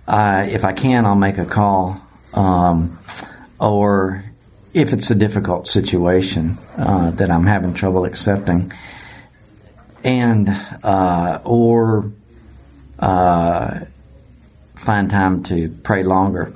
[0.09, 2.01] if I can, I'll make a call.
[2.33, 2.99] Um,
[3.61, 4.25] or
[4.75, 8.73] if it's a difficult situation uh, that I'm having trouble accepting,
[10.05, 10.49] and
[10.83, 12.13] uh, or
[12.99, 13.81] uh,
[14.77, 16.55] find time to pray longer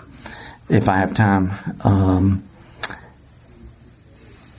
[0.68, 1.53] if I have time.
[1.83, 2.48] Um,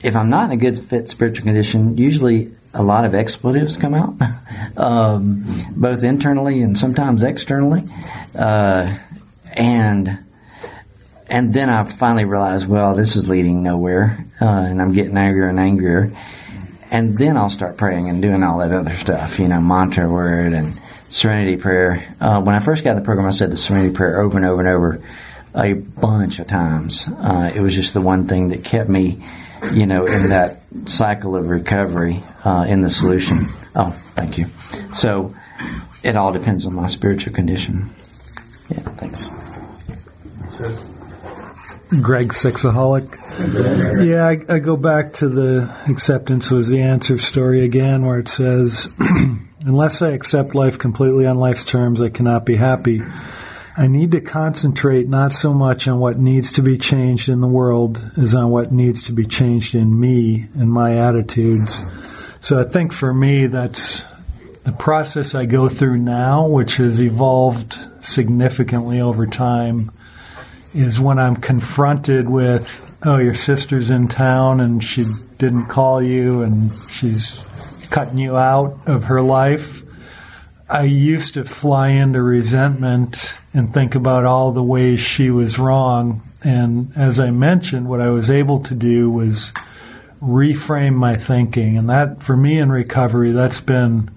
[0.02, 3.94] if I'm not in a good fit spiritual condition, usually a lot of expletives come
[3.94, 4.14] out,
[4.76, 7.84] um, both internally and sometimes externally,
[8.38, 8.98] uh,
[9.54, 10.23] and
[11.28, 15.48] and then I finally realized, well, this is leading nowhere, uh, and I'm getting angrier
[15.48, 16.16] and angrier.
[16.90, 20.52] And then I'll start praying and doing all that other stuff, you know, mantra word
[20.52, 22.14] and serenity prayer.
[22.20, 24.46] Uh, when I first got in the program, I said the serenity prayer over and
[24.46, 25.02] over and over
[25.54, 27.08] a bunch of times.
[27.08, 29.22] Uh, it was just the one thing that kept me,
[29.72, 33.46] you know, in that cycle of recovery, uh, in the solution.
[33.74, 34.46] Oh, thank you.
[34.94, 35.34] So
[36.02, 37.88] it all depends on my spiritual condition.
[38.68, 39.30] Yeah, thanks.
[42.02, 44.04] Greg Sexaholic.
[44.04, 48.28] Yeah, I, I go back to the acceptance was the answer story again, where it
[48.28, 48.92] says,
[49.60, 53.02] unless I accept life completely on life's terms, I cannot be happy.
[53.76, 57.48] I need to concentrate not so much on what needs to be changed in the
[57.48, 61.82] world as on what needs to be changed in me and my attitudes.
[62.40, 64.04] So I think for me, that's
[64.62, 69.90] the process I go through now, which has evolved significantly over time
[70.74, 75.04] is when I'm confronted with, oh, your sister's in town and she
[75.38, 77.40] didn't call you and she's
[77.90, 79.82] cutting you out of her life.
[80.68, 86.22] I used to fly into resentment and think about all the ways she was wrong.
[86.42, 89.52] And as I mentioned, what I was able to do was
[90.20, 91.76] reframe my thinking.
[91.76, 94.10] And that, for me in recovery, that's been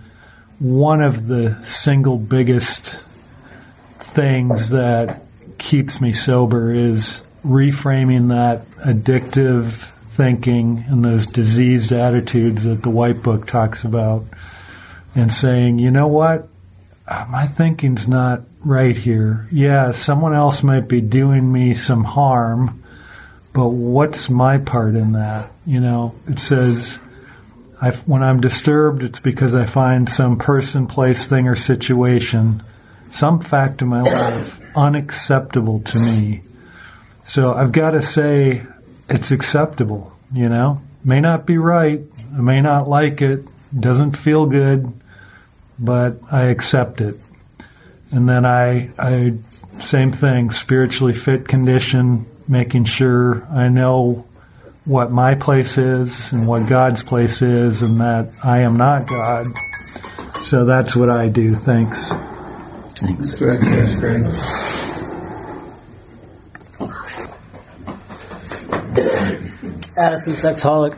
[0.57, 3.03] one of the single biggest
[3.99, 5.21] things that
[5.57, 9.71] keeps me sober is reframing that addictive
[10.17, 14.25] thinking and those diseased attitudes that the white book talks about
[15.15, 16.47] and saying, you know what?
[17.07, 19.47] My thinking's not right here.
[19.51, 22.83] Yeah, someone else might be doing me some harm,
[23.53, 25.51] but what's my part in that?
[25.65, 26.99] You know, it says,
[28.05, 32.63] when I'm disturbed, it's because I find some person, place, thing, or situation,
[33.09, 36.41] some fact in my life unacceptable to me.
[37.23, 38.63] So I've got to say
[39.09, 40.81] it's acceptable, you know?
[41.03, 42.01] May not be right,
[42.35, 43.45] I may not like it,
[43.77, 44.91] doesn't feel good,
[45.79, 47.19] but I accept it.
[48.11, 49.37] And then I, I,
[49.79, 54.25] same thing, spiritually fit condition, making sure I know
[54.85, 59.47] what my place is and what God's place is and that I am not God.
[60.41, 61.53] So that's what I do.
[61.53, 62.09] Thanks.
[62.99, 63.37] Thanks.
[63.37, 64.23] That's great.
[69.97, 70.97] Addison Sexholic.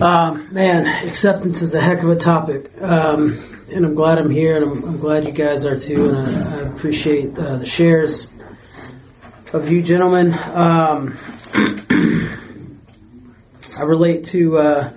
[0.00, 2.70] Um, man, acceptance is a heck of a topic.
[2.80, 3.38] Um,
[3.72, 6.56] and I'm glad I'm here, and I'm, I'm glad you guys are too, and I,
[6.56, 8.30] I appreciate uh, the shares
[9.52, 10.32] of you gentlemen.
[10.54, 11.18] Um,
[13.78, 14.92] I relate to uh,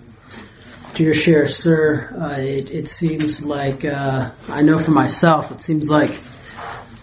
[0.96, 2.14] to your share, sir.
[2.20, 5.52] Uh, it, it seems like uh, I know for myself.
[5.52, 6.12] It seems like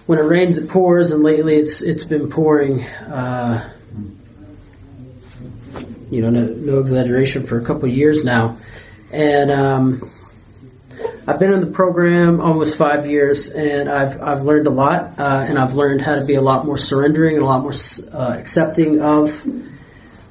[0.06, 2.84] when it rains, it pours, and lately it's it's been pouring.
[2.84, 3.72] Uh,
[6.10, 8.56] you know, no, no exaggeration, for a couple years now,
[9.12, 10.10] and um,
[11.26, 15.44] I've been in the program almost five years, and I've I've learned a lot, uh,
[15.46, 17.74] and I've learned how to be a lot more surrendering and a lot more
[18.12, 19.44] uh, accepting of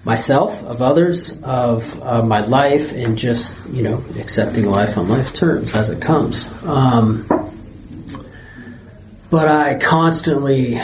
[0.07, 5.33] myself, of others, of uh, my life, and just you know accepting life on life
[5.33, 6.47] terms as it comes.
[6.63, 7.27] Um,
[9.29, 10.79] but I constantly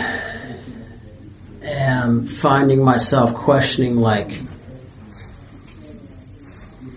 [1.63, 4.41] am finding myself questioning like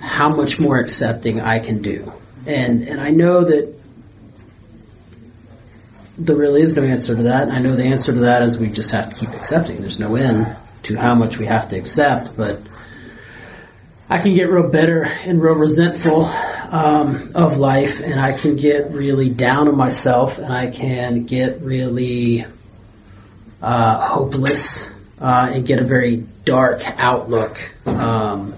[0.01, 2.13] how much more accepting I can do.
[2.45, 3.73] And and I know that
[6.19, 7.51] there really is no answer to that.
[7.51, 9.81] I know the answer to that is we just have to keep accepting.
[9.81, 10.57] There's no end
[10.87, 12.61] to how much we have to accept, but
[14.09, 18.93] I can get real bitter and real resentful um, of life, and I can get
[18.93, 22.47] really down on myself, and I can get really
[23.61, 28.55] uh, hopeless uh, and get a very dark outlook um,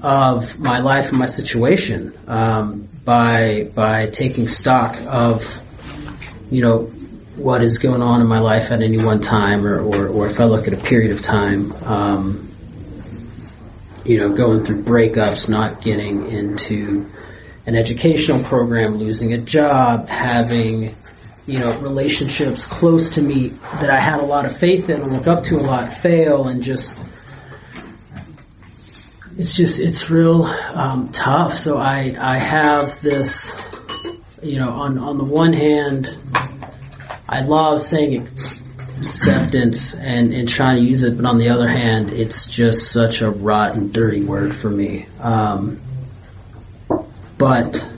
[0.00, 5.60] of my life and my situation um, by by taking stock of
[6.50, 6.92] you know
[7.36, 10.40] what is going on in my life at any one time, or, or, or if
[10.40, 12.50] I look at a period of time, um,
[14.04, 17.10] you know, going through breakups, not getting into
[17.66, 20.94] an educational program, losing a job, having
[21.46, 23.48] you know, relationships close to me
[23.80, 26.46] that I had a lot of faith in and look up to a lot fail
[26.46, 26.96] and just
[29.36, 31.54] it's just it's real um, tough.
[31.54, 33.58] So I I have this,
[34.42, 36.16] you know, on on the one hand,
[37.32, 38.28] I love saying
[38.98, 43.22] acceptance and and trying to use it, but on the other hand, it's just such
[43.22, 45.06] a rotten, dirty word for me.
[45.18, 45.80] Um,
[47.38, 47.88] but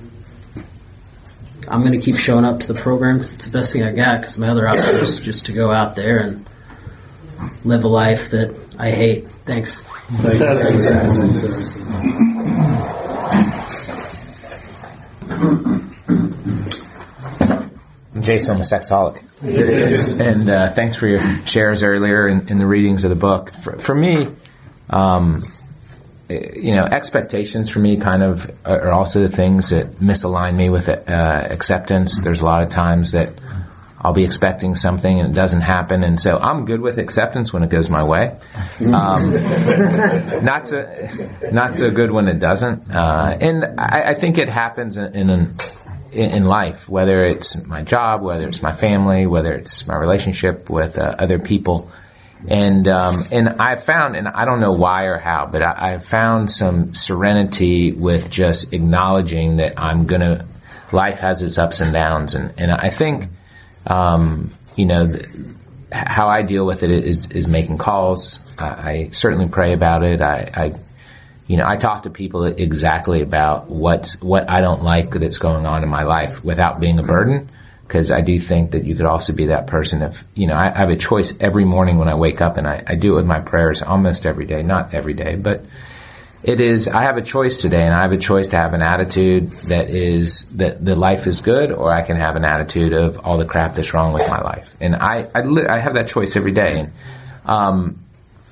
[1.68, 3.90] I'm going to keep showing up to the program because it's the best thing I
[3.90, 4.20] got.
[4.20, 6.46] Because my other option is just to go out there and
[7.64, 9.28] live a life that I hate.
[9.46, 9.84] Thanks.
[10.10, 12.23] I'm
[18.24, 18.54] Jason.
[18.54, 19.22] I'm a sexaholic.
[20.20, 23.50] And uh, thanks for your shares earlier in, in the readings of the book.
[23.50, 24.28] For, for me,
[24.90, 25.42] um,
[26.28, 30.88] you know, expectations for me kind of are also the things that misalign me with
[30.88, 32.18] uh, acceptance.
[32.20, 33.32] There's a lot of times that
[34.00, 37.62] I'll be expecting something and it doesn't happen, and so I'm good with acceptance when
[37.62, 38.36] it goes my way.
[38.80, 39.32] Um,
[40.44, 41.08] not so,
[41.50, 42.90] not so good when it doesn't.
[42.90, 45.56] Uh, and I, I, think it happens in, in an
[46.14, 50.98] in life, whether it's my job, whether it's my family, whether it's my relationship with
[50.98, 51.90] uh, other people.
[52.46, 56.04] And um, and I've found, and I don't know why or how, but I, have
[56.06, 60.46] found some serenity with just acknowledging that I'm gonna.
[60.92, 63.28] Life has its ups and downs, and and I think
[63.86, 65.12] um, you know,
[65.92, 68.40] how I deal with it is is making calls.
[68.58, 70.20] I, I certainly pray about it.
[70.20, 70.74] I, I,
[71.46, 75.66] you know, I talk to people exactly about what's what I don't like that's going
[75.66, 77.48] on in my life without being a burden.
[77.86, 80.74] Because I do think that you could also be that person if you know I,
[80.74, 83.16] I have a choice every morning when I wake up, and I, I do it
[83.16, 85.60] with my prayers almost every day, not every day, but
[86.42, 88.80] it is I have a choice today, and I have a choice to have an
[88.80, 93.18] attitude that is that the life is good, or I can have an attitude of
[93.18, 94.74] all the crap that's wrong with my life.
[94.80, 96.92] And I I, I have that choice every day, and
[97.44, 98.03] um,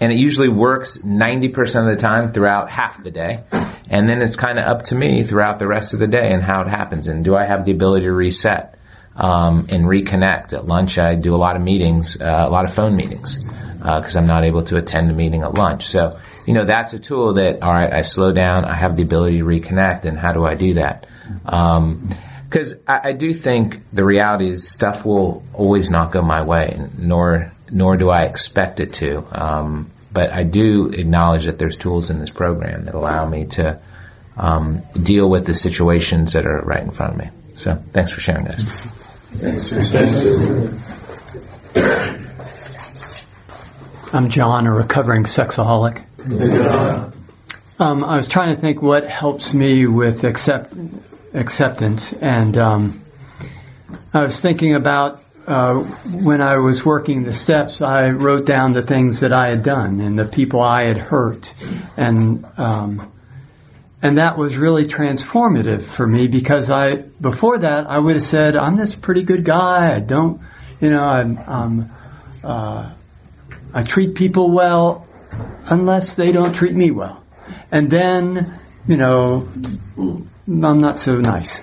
[0.03, 3.45] and it usually works ninety percent of the time throughout half the day,
[3.89, 6.43] and then it's kind of up to me throughout the rest of the day and
[6.43, 7.07] how it happens.
[7.07, 8.75] And do I have the ability to reset
[9.15, 10.55] um, and reconnect?
[10.55, 13.39] At lunch, I do a lot of meetings, uh, a lot of phone meetings,
[13.79, 16.93] because uh, I'm not able to attend a meeting at lunch, so you know, that's
[16.93, 20.19] a tool that, all right, I slow down, I have the ability to reconnect, and
[20.19, 21.07] how do I do that?
[21.45, 26.43] Because um, I, I, do think the reality is stuff will always not go my
[26.43, 29.25] way, nor nor do I expect it to.
[29.33, 33.79] Um, but I do acknowledge that there's tools in this program that allow me to
[34.37, 37.31] um, deal with the situations that are right in front of me.
[37.55, 38.81] So thanks for sharing, guys.
[38.81, 40.79] Thanks for sharing.
[44.15, 46.03] I'm John, a recovering sexaholic.
[47.81, 50.75] Um, I was trying to think what helps me with accept,
[51.33, 53.03] acceptance, and um,
[54.13, 57.83] I was thinking about uh, when I was working the steps.
[57.83, 61.55] I wrote down the things that I had done and the people I had hurt,
[61.97, 63.13] and um,
[64.01, 68.57] and that was really transformative for me because I before that I would have said
[68.57, 69.95] I'm this pretty good guy.
[69.95, 70.41] I don't,
[70.81, 71.91] you know, I'm, I'm
[72.45, 72.93] uh,
[73.75, 75.07] I treat people well
[75.67, 77.23] unless they don't treat me well.
[77.71, 79.49] And then, you know,
[79.97, 81.63] I'm not so nice.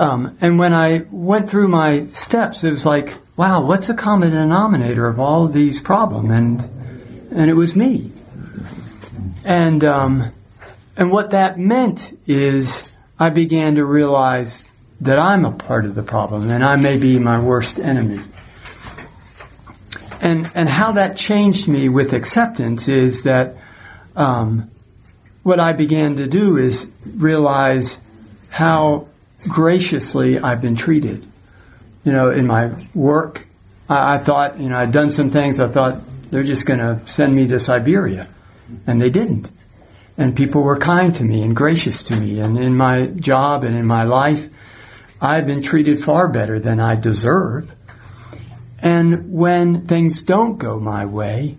[0.00, 4.30] Um, and when I went through my steps, it was like, wow, what's the common
[4.30, 6.30] denominator of all of these problems?
[6.30, 6.70] And
[7.30, 8.10] and it was me.
[9.44, 10.32] And um,
[10.96, 14.70] and what that meant is I began to realize
[15.02, 18.22] that I'm a part of the problem, and I may be my worst enemy.
[20.22, 23.56] And, and how that changed me with acceptance is that
[24.16, 24.70] um,
[25.42, 27.98] what I began to do is realize
[28.50, 29.08] how
[29.48, 31.26] graciously I've been treated.
[32.04, 33.46] You know, in my work,
[33.88, 37.06] I, I thought, you know, I'd done some things, I thought they're just going to
[37.06, 38.28] send me to Siberia.
[38.86, 39.50] And they didn't.
[40.16, 42.40] And people were kind to me and gracious to me.
[42.40, 44.48] And in my job and in my life,
[45.20, 47.70] I've been treated far better than I deserve.
[48.80, 51.56] And when things don't go my way,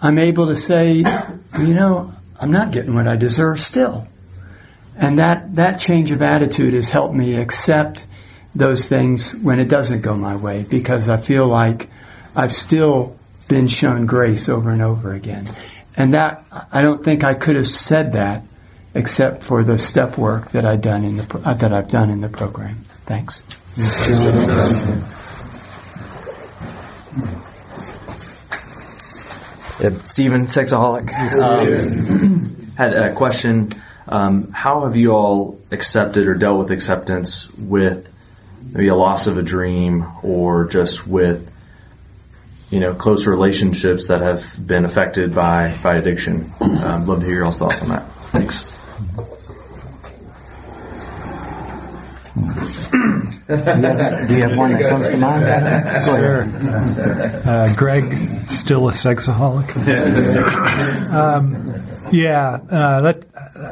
[0.00, 4.06] I'm able to say, you know, I'm not getting what I deserve still.
[5.02, 8.06] And that, that change of attitude has helped me accept
[8.54, 11.90] those things when it doesn't go my way because I feel like
[12.36, 13.16] I've still
[13.48, 15.50] been shown grace over and over again.
[15.96, 18.44] And that, I don't think I could have said that
[18.94, 22.28] except for the step work that I've done in the, that I've done in the
[22.28, 22.84] program.
[23.04, 23.42] Thanks.
[30.04, 33.72] Stephen, sexaholic, um, had a question.
[34.12, 38.12] Um, how have you all accepted or dealt with acceptance with
[38.70, 41.50] maybe a loss of a dream or just with
[42.68, 46.52] you know close relationships that have been affected by by addiction.
[46.60, 48.06] Um, love to hear y'all's thoughts on that.
[48.32, 48.78] Thanks.
[53.46, 56.04] Do you have one that comes to mind?
[56.04, 56.42] Go Sure.
[57.44, 59.68] Uh, Greg, still a sexaholic.
[61.12, 61.71] um,
[62.12, 63.26] yeah, uh, that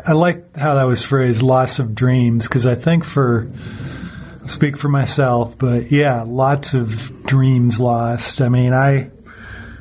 [0.07, 3.51] I like how that was phrased, loss of dreams, because I think for
[4.47, 8.41] speak for myself, but yeah, lots of dreams lost.
[8.41, 9.11] I mean, I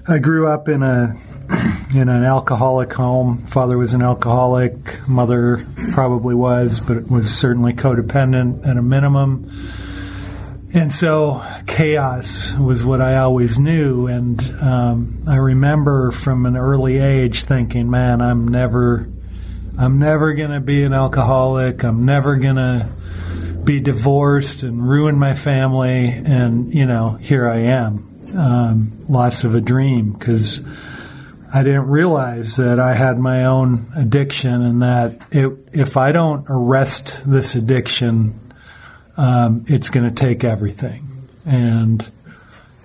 [0.07, 1.16] I grew up in a
[1.95, 3.39] in an alcoholic home.
[3.39, 5.07] Father was an alcoholic.
[5.07, 9.49] Mother probably was, but was certainly codependent at a minimum.
[10.72, 14.05] And so chaos was what I always knew.
[14.05, 19.09] And um, I remember from an early age thinking, man, I'm never,
[19.80, 21.84] I'm never going to be an alcoholic.
[21.84, 22.88] I'm never going to
[23.63, 26.09] be divorced and ruin my family.
[26.09, 28.05] And, you know, here I am.
[28.38, 30.63] Um, lots of a dream because
[31.51, 36.45] I didn't realize that I had my own addiction and that it, if I don't
[36.47, 38.39] arrest this addiction,
[39.20, 41.28] um, it's going to take everything.
[41.45, 42.09] And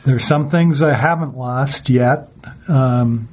[0.04, 2.28] there's some things I haven't lost yet.
[2.68, 3.28] Um,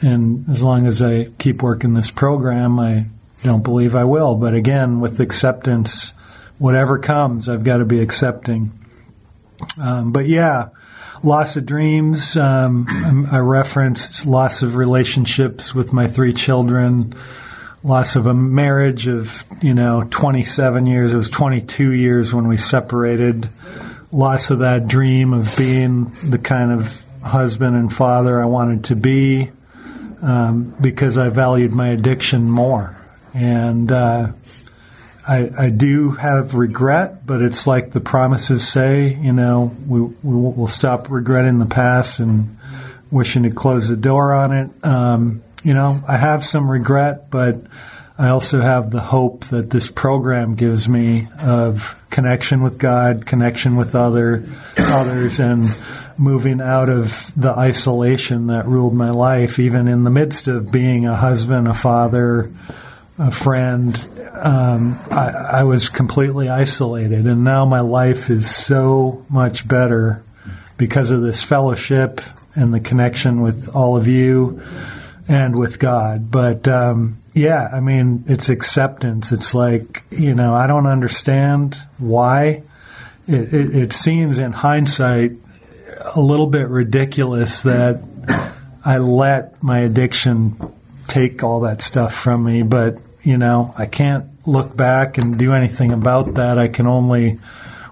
[0.00, 3.06] and as long as I keep working this program, I
[3.44, 4.34] don't believe I will.
[4.34, 6.12] But again, with acceptance,
[6.58, 8.72] whatever comes, I've got to be accepting.
[9.80, 10.70] Um, but yeah,
[11.22, 12.36] loss of dreams.
[12.36, 17.14] Um, I referenced loss of relationships with my three children,
[17.84, 21.12] loss of a marriage of, you know, 27 years.
[21.12, 23.48] It was 22 years when we separated.
[24.10, 28.96] Loss of that dream of being the kind of husband and father I wanted to
[28.96, 29.50] be
[30.22, 32.96] um, because I valued my addiction more.
[33.34, 34.32] And, uh,
[35.26, 40.14] I, I do have regret, but it's like the promises say, you know, we, we
[40.22, 42.58] will stop regretting the past and
[43.10, 44.70] wishing to close the door on it.
[44.84, 47.62] Um, you know, I have some regret, but
[48.16, 53.76] I also have the hope that this program gives me of connection with God, connection
[53.76, 54.44] with other
[54.76, 55.64] others, and
[56.16, 61.06] moving out of the isolation that ruled my life, even in the midst of being
[61.06, 62.52] a husband, a father,
[63.18, 63.96] a friend,
[64.32, 70.22] um, I, I, was completely isolated, and now my life is so much better
[70.76, 72.20] because of this fellowship
[72.54, 74.60] and the connection with all of you
[75.28, 76.30] and with God.
[76.30, 79.32] But um, yeah, I mean, it's acceptance.
[79.32, 82.62] It's like you know, I don't understand why.
[83.26, 85.32] It, it, it seems in hindsight
[86.14, 88.02] a little bit ridiculous that
[88.84, 90.56] I let my addiction
[91.08, 95.54] take all that stuff from me, but you know, I can't look back and do
[95.54, 96.58] anything about that.
[96.58, 97.38] I can only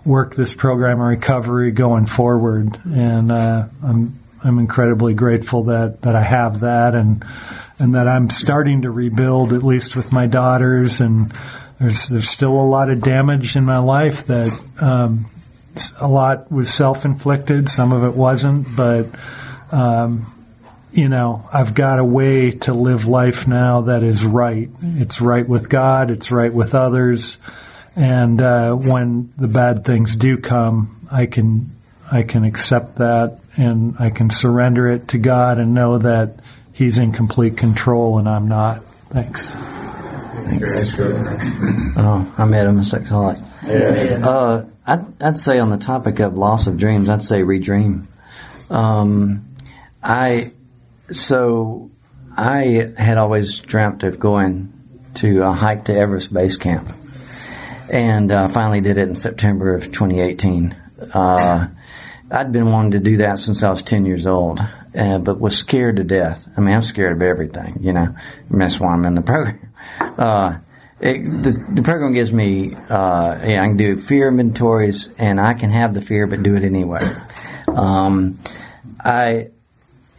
[0.05, 6.17] work this program of recovery going forward, and uh, I'm I'm incredibly grateful that that
[6.17, 7.25] I have that and
[7.79, 11.33] and that I'm starting to rebuild at least with my daughters and
[11.79, 15.27] there's there's still a lot of damage in my life that um,
[16.01, 19.07] a lot was self inflicted, some of it wasn't, but
[19.73, 20.33] um,
[20.93, 24.69] you know, I've got a way to live life now that is right.
[24.83, 26.11] It's right with God.
[26.11, 27.39] It's right with others.
[27.97, 31.75] And uh, when the bad things do come, I can
[32.11, 36.37] I can accept that and I can surrender it to God and know that
[36.73, 38.83] He's in complete control and I'm not.
[39.11, 39.51] Thanks.
[39.51, 40.99] Thanks.
[41.95, 43.41] Oh, I'm him a sexaholic.
[43.67, 44.27] Yeah.
[44.27, 48.07] Uh, I'd, I'd say on the topic of loss of dreams, I'd say redream.
[48.71, 49.55] Um,
[50.03, 50.53] I
[51.11, 51.91] so
[52.37, 54.73] I had always dreamt of going
[55.15, 56.89] to a hike to Everest Base Camp,
[57.93, 60.75] and uh, finally did it in September of 2018.
[61.13, 61.69] Uh,
[62.33, 64.59] I'd been wanting to do that since I was 10 years old,
[64.97, 66.49] uh, but was scared to death.
[66.57, 68.15] I mean, I'm scared of everything, you know.
[68.51, 69.69] That's why I'm in the program.
[70.01, 70.59] Uh,
[71.01, 75.55] it, the, the program gives me, uh, yeah, I can do fear inventories, and I
[75.55, 77.03] can have the fear, but do it anyway.
[77.67, 78.39] Um,
[79.01, 79.49] I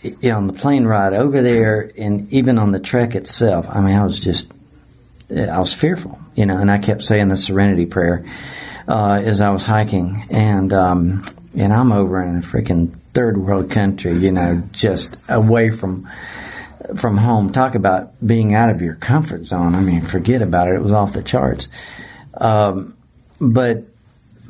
[0.03, 3.81] you know, on the plane ride over there and even on the trek itself, I
[3.81, 4.51] mean, I was just,
[5.31, 8.25] I was fearful, you know, and I kept saying the serenity prayer,
[8.87, 11.25] uh, as I was hiking and, um,
[11.55, 16.09] and I'm over in a freaking third world country, you know, just away from,
[16.97, 17.51] from home.
[17.51, 19.75] Talk about being out of your comfort zone.
[19.75, 20.75] I mean, forget about it.
[20.75, 21.67] It was off the charts.
[22.35, 22.97] Um,
[23.39, 23.85] but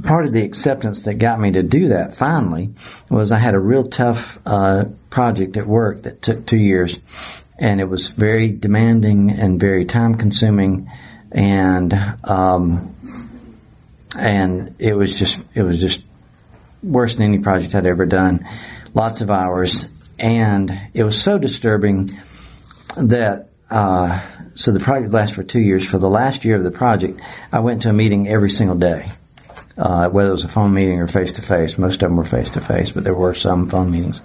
[0.02, 2.74] part of the acceptance that got me to do that finally
[3.10, 6.98] was I had a real tough uh, project at work that took two years,
[7.60, 10.90] and it was very demanding and very time consuming,
[11.32, 11.94] and
[12.24, 12.96] um,
[14.18, 16.02] and it was just it was just
[16.84, 18.48] worse than any project I'd ever done.
[18.94, 19.88] Lots of hours,
[20.20, 22.20] and it was so disturbing
[22.98, 23.50] that.
[23.70, 24.22] Uh,
[24.56, 25.84] so the project lasted for two years.
[25.86, 27.20] For the last year of the project,
[27.52, 29.10] I went to a meeting every single day,
[29.78, 31.80] uh, whether it was a phone meeting or face to face.
[31.80, 34.22] Most of them were face to face, but there were some phone meetings.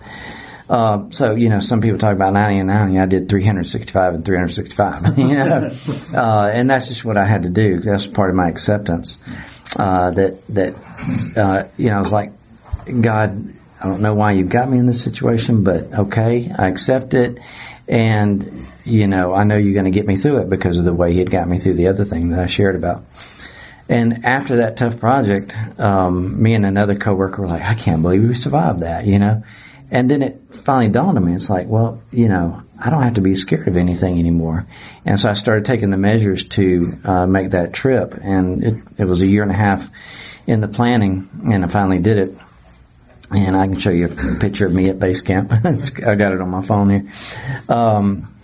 [0.68, 2.98] Uh, so you know, some people talk about ninety and ninety.
[2.98, 5.18] I did three hundred sixty-five and three hundred sixty-five.
[5.18, 5.70] you know,
[6.14, 7.80] uh, and that's just what I had to do.
[7.80, 9.18] That's part of my acceptance.
[9.76, 10.74] Uh, that that
[11.36, 12.32] uh, you know, I was like,
[12.88, 17.14] God, I don't know why you've got me in this situation, but okay, I accept
[17.14, 17.38] it,
[17.86, 20.94] and you know, I know you're going to get me through it because of the
[20.94, 23.04] way He had got me through the other thing that I shared about.
[23.88, 28.22] And after that tough project, um, me and another coworker were like, I can't believe
[28.22, 29.42] we survived that, you know.
[29.90, 31.34] And then it finally dawned on me.
[31.34, 34.66] It's like, well, you know, I don't have to be scared of anything anymore.
[35.06, 38.14] And so I started taking the measures to uh, make that trip.
[38.20, 39.88] And it, it was a year and a half
[40.46, 42.38] in the planning, and I finally did it.
[43.30, 45.52] And I can show you a picture of me at base camp.
[45.64, 47.12] I got it on my phone here.
[47.68, 48.34] Um,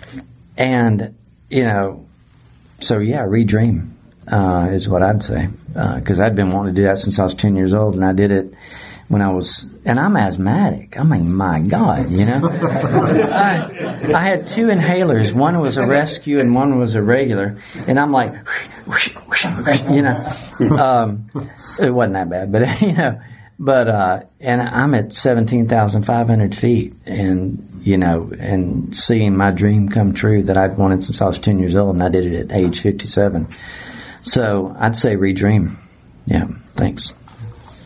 [0.57, 1.15] and
[1.49, 2.07] you know,
[2.81, 3.91] so yeah, redream
[4.31, 7.25] uh, is what I'd say because uh, I'd been wanting to do that since I
[7.25, 8.55] was ten years old, and I did it
[9.09, 10.99] when I was, and I'm asthmatic.
[10.99, 15.33] I mean, my God, you know, I, I had two inhalers.
[15.33, 17.57] One was a rescue, and one was a regular,
[17.87, 18.33] and I'm like,
[19.91, 20.33] you know,
[20.79, 21.29] um,
[21.81, 23.21] it wasn't that bad, but you know.
[23.59, 29.37] But uh, and I'm at seventeen thousand five hundred feet, and you know, and seeing
[29.37, 32.09] my dream come true that I'd wanted since I was ten years old, and I
[32.09, 33.49] did it at age fifty-seven.
[34.23, 35.77] So I'd say redream.
[36.27, 36.49] Yeah.
[36.73, 37.11] Thanks.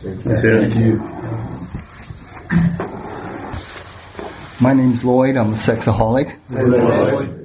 [0.01, 0.97] Thank you.
[4.61, 5.37] My name's Lloyd.
[5.37, 6.35] I'm a sexaholic,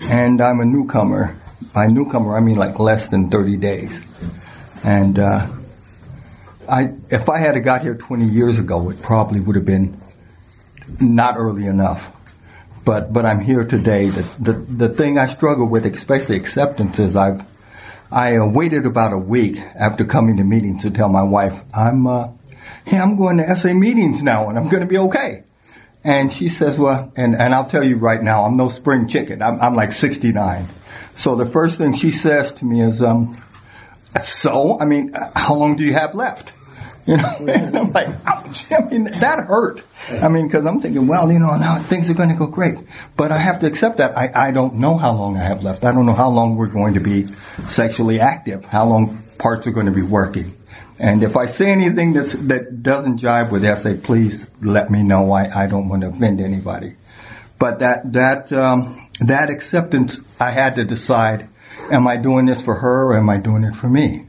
[0.02, 1.36] and I'm a newcomer.
[1.74, 4.04] By newcomer, I mean like less than 30 days.
[4.82, 5.46] And uh,
[6.68, 9.96] I, if I had got here 20 years ago, it probably would have been
[11.00, 12.10] not early enough.
[12.84, 14.10] But but I'm here today.
[14.10, 17.42] The the, the thing I struggle with, especially acceptance, is I've
[18.12, 22.06] I uh, waited about a week after coming to meetings to tell my wife I'm
[22.06, 22.28] uh,
[22.84, 25.44] hey I'm going to SA meetings now and I'm going to be okay.
[26.04, 29.40] And she says, well, and, and I'll tell you right now, I'm no spring chicken.
[29.40, 30.68] I'm, I'm like 69.
[31.14, 33.42] So the first thing she says to me is, um,
[34.20, 36.52] so, I mean, how long do you have left?
[37.06, 38.70] You know, and I'm like, ouch.
[38.72, 39.82] I mean, that hurt.
[40.10, 42.76] I mean, because I'm thinking, well, you know, now things are going to go great.
[43.16, 44.16] But I have to accept that.
[44.16, 45.84] I, I don't know how long I have left.
[45.84, 47.26] I don't know how long we're going to be
[47.66, 50.54] sexually active, how long parts are going to be working.
[50.98, 55.32] And if I say anything that's, that doesn't jive with SA, please let me know.
[55.32, 56.96] I, I don't want to offend anybody.
[57.58, 61.48] But that, that, um, that acceptance, I had to decide,
[61.90, 64.26] am I doing this for her or am I doing it for me?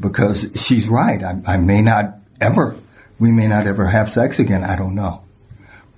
[0.00, 1.22] Because she's right.
[1.22, 2.76] I, I may not ever,
[3.18, 4.64] we may not ever have sex again.
[4.64, 5.22] I don't know.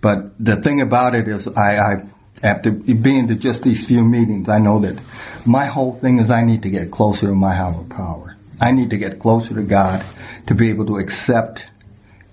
[0.00, 2.02] But the thing about it is, I, I
[2.42, 5.00] after being to just these few meetings, I know that
[5.44, 8.36] my whole thing is I need to get closer to my higher power.
[8.60, 10.04] I need to get closer to God
[10.46, 11.68] to be able to accept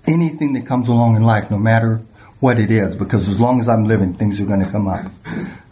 [0.05, 2.01] anything that comes along in life, no matter
[2.39, 5.05] what it is, because as long as I'm living, things are going to come up.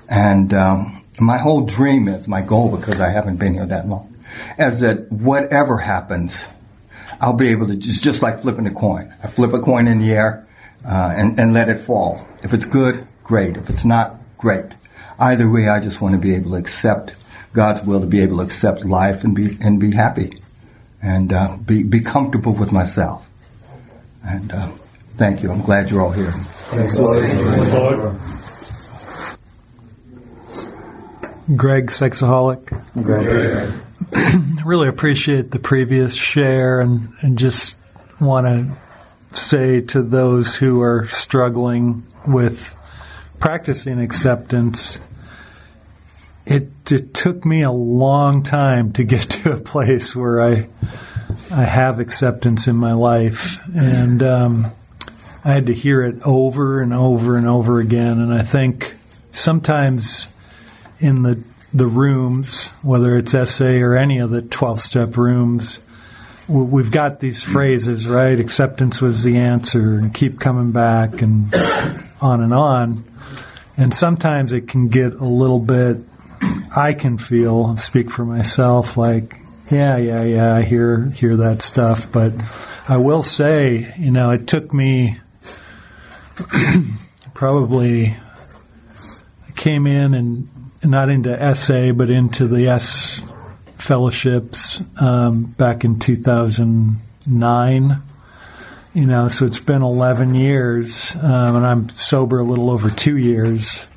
[0.10, 4.12] And um, my whole dream is my goal because I haven't been here that long
[4.57, 6.47] as that whatever happens,
[7.19, 9.13] I'll be able to just just like flipping a coin.
[9.23, 10.47] I flip a coin in the air
[10.86, 12.27] uh, and and let it fall.
[12.43, 13.57] If it's good, great.
[13.57, 14.65] If it's not, great.
[15.19, 17.15] Either way, I just want to be able to accept
[17.53, 20.38] God's will, to be able to accept life and be and be happy,
[21.01, 23.29] and uh, be be comfortable with myself.
[24.25, 24.71] And uh,
[25.17, 25.51] thank you.
[25.51, 26.31] I'm glad you're all here.
[26.71, 28.32] Thanks, Lloyd.
[31.56, 32.66] Greg, sexaholic.
[32.94, 33.74] Greg.
[34.66, 37.76] really appreciate the previous share and, and just
[38.22, 42.76] want to say to those who are struggling with
[43.39, 45.02] practicing acceptance,
[46.46, 50.68] it, it took me a long time to get to a place where I
[51.52, 54.68] I have acceptance in my life, and um,
[55.44, 58.20] I had to hear it over and over and over again.
[58.20, 58.96] And I think
[59.32, 60.28] sometimes
[61.04, 61.43] in the
[61.74, 65.80] the rooms, whether it's SA or any of the 12 step rooms,
[66.47, 68.39] we've got these phrases, right?
[68.39, 71.54] Acceptance was the answer and keep coming back and
[72.22, 73.04] on and on.
[73.76, 75.97] And sometimes it can get a little bit,
[76.76, 79.39] I can feel, speak for myself, like,
[79.72, 82.12] yeah, yeah, yeah, I hear, hear that stuff.
[82.12, 82.34] But
[82.88, 85.20] I will say, you know, it took me
[87.34, 88.16] probably,
[89.47, 90.49] I came in and
[90.84, 93.25] not into SA, but into the S
[93.77, 98.01] fellowships um, back in 2009.
[98.93, 103.17] You know, so it's been 11 years, um, and I'm sober a little over two
[103.17, 103.88] years.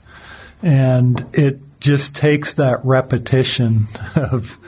[0.63, 4.59] And it just takes that repetition of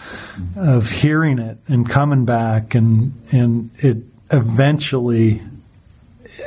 [0.56, 3.98] of hearing it and coming back, and and it
[4.30, 5.42] eventually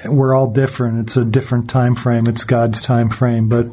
[0.05, 0.99] we're all different.
[0.99, 2.27] It's a different time frame.
[2.27, 3.67] It's God's time frame, but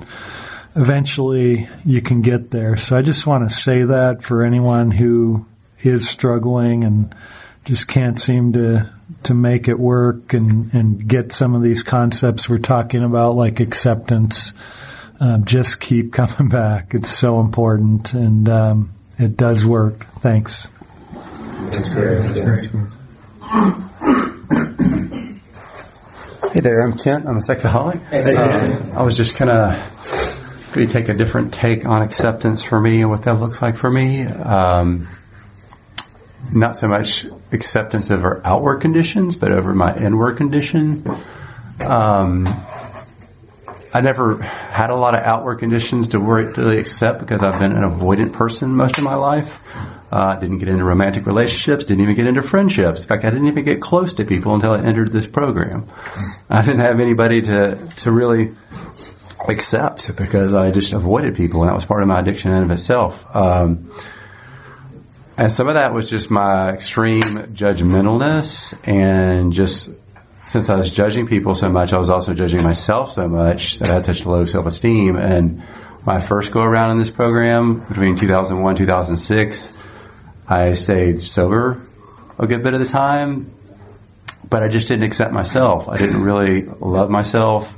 [0.77, 2.77] eventually you can get there.
[2.77, 5.47] So I just want to say that for anyone who
[5.83, 7.14] is struggling and
[7.64, 8.91] just can't seem to
[9.25, 13.61] to make it work and and get some of these concepts we're talking about like
[13.61, 14.53] acceptance.
[15.21, 16.95] Um, just keep coming back.
[16.95, 20.05] It's so important, and um, it does work.
[20.21, 20.69] Thanks.
[26.53, 27.27] Hey there, I'm Kent.
[27.27, 28.03] I'm a sexaholic.
[28.09, 29.77] Hey, um, I was just gonna
[30.75, 33.91] really take a different take on acceptance for me and what that looks like for
[33.91, 34.25] me.
[34.25, 35.09] Um,
[36.53, 41.05] not so much acceptance our outward conditions, but over my inward condition.
[41.85, 42.47] Um,
[43.93, 47.83] I never had a lot of outward conditions to really accept because I've been an
[47.83, 49.62] avoidant person most of my life.
[50.11, 53.03] Uh, didn't get into romantic relationships, didn't even get into friendships.
[53.03, 55.87] In fact, I didn't even get close to people until I entered this program.
[56.49, 58.55] I didn't have anybody to, to really
[59.49, 62.70] accept because I just avoided people and that was part of my addiction in of
[62.70, 63.34] itself.
[63.34, 63.90] Um,
[65.36, 67.22] and some of that was just my extreme
[67.55, 69.90] judgmentalness and just
[70.46, 73.90] since I was judging people so much, I was also judging myself so much that
[73.90, 75.16] I had such low self-esteem.
[75.16, 75.62] And
[76.07, 79.76] my first go around in this program between 2001 2006,
[80.49, 81.82] I stayed sober
[82.38, 83.53] a good bit of the time,
[84.49, 85.88] but I just didn't accept myself.
[85.88, 87.74] I didn't really love myself.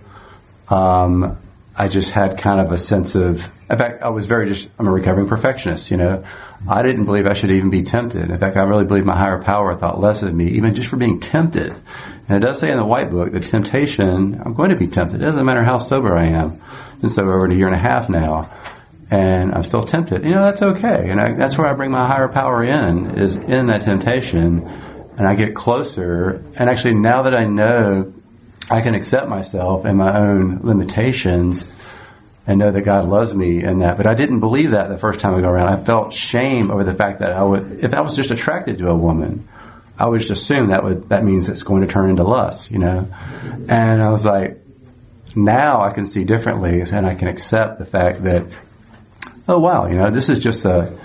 [0.71, 1.39] Um,
[1.77, 4.87] I just had kind of a sense of, in fact, I was very just, I'm
[4.87, 6.25] a recovering perfectionist, you know.
[6.69, 8.31] I didn't believe I should even be tempted.
[8.31, 10.97] In fact, I really believe my higher power thought less of me, even just for
[10.97, 11.75] being tempted.
[12.29, 15.23] And it does say in the white book that temptation, I'm going to be tempted.
[15.23, 16.61] It doesn't matter how sober I am.
[16.93, 18.51] I've been sober over a year and a half now.
[19.11, 20.23] And I'm still tempted.
[20.25, 21.11] You know, that's okay.
[21.11, 24.69] And I, that's where I bring my higher power in, is in that temptation.
[25.17, 26.45] And I get closer.
[26.57, 28.13] And actually, now that I know
[28.71, 31.73] I can accept myself and my own limitations
[32.47, 33.97] and know that God loves me and that.
[33.97, 35.69] But I didn't believe that the first time I go around.
[35.69, 38.89] I felt shame over the fact that I would, if I was just attracted to
[38.89, 39.49] a woman,
[39.99, 42.79] I would just assume that would that means it's going to turn into lust, you
[42.79, 43.07] know.
[43.69, 44.59] And I was like,
[45.37, 48.47] now I can see differently, and I can accept the fact that,
[49.47, 50.97] oh wow, you know, this is just a,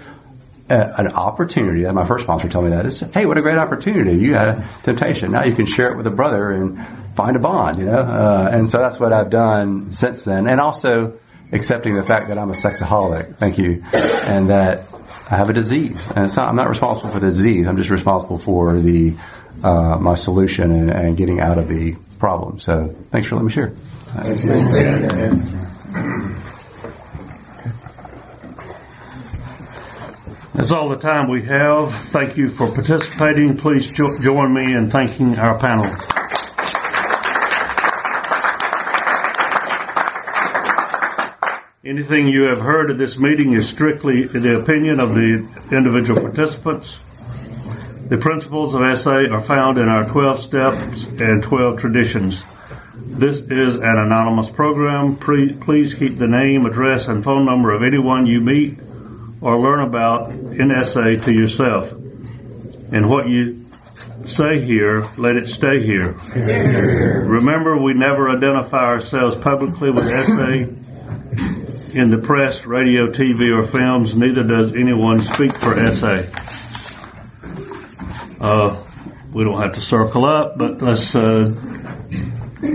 [0.69, 1.83] a an opportunity.
[1.83, 2.85] That my first sponsor told me that.
[2.85, 4.17] It's, hey, what a great opportunity!
[4.17, 5.31] You had a temptation.
[5.31, 6.79] Now you can share it with a brother and
[7.15, 7.97] find a bond, you know.
[7.97, 11.17] Uh, and so that's what I've done since then, and also
[11.51, 13.35] accepting the fact that I'm a sexaholic.
[13.35, 14.83] Thank you, and that
[15.29, 16.49] I have a disease, and it's not.
[16.49, 17.67] I'm not responsible for the disease.
[17.67, 19.15] I'm just responsible for the
[19.63, 22.59] uh, my solution and, and, getting out of the problem.
[22.59, 23.73] So, thanks for letting me share.
[30.53, 31.93] That's all the time we have.
[31.93, 33.57] Thank you for participating.
[33.57, 35.85] Please jo- join me in thanking our panel.
[41.85, 46.97] Anything you have heard at this meeting is strictly the opinion of the individual participants.
[48.07, 52.43] The principles of SA are found in our 12 steps and 12 traditions.
[52.95, 55.15] This is an anonymous program.
[55.15, 58.79] Please keep the name, address, and phone number of anyone you meet
[59.39, 61.91] or learn about in SA to yourself.
[61.91, 63.63] And what you
[64.25, 66.15] say here, let it stay here.
[67.27, 70.65] Remember, we never identify ourselves publicly with SA
[71.95, 76.23] in the press, radio, TV, or films, neither does anyone speak for SA.
[78.41, 78.83] Uh,
[79.31, 81.55] we don't have to circle up, but let's uh,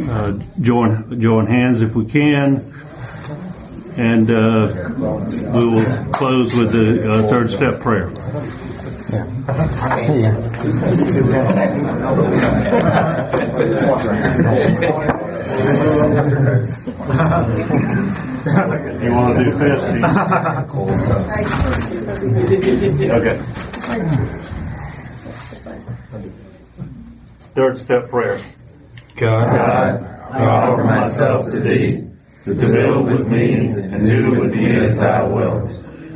[0.08, 2.64] uh, join join hands if we can,
[3.98, 4.88] and uh,
[5.52, 8.10] we will close with the uh, third step prayer.
[9.10, 9.26] Yeah.
[18.46, 19.84] you want to do fifth?
[23.10, 23.36] okay.
[27.54, 28.40] Third step prayer.
[29.16, 32.08] God, God, I offer myself to thee,
[32.44, 35.68] to build with me and do with me as thou wilt.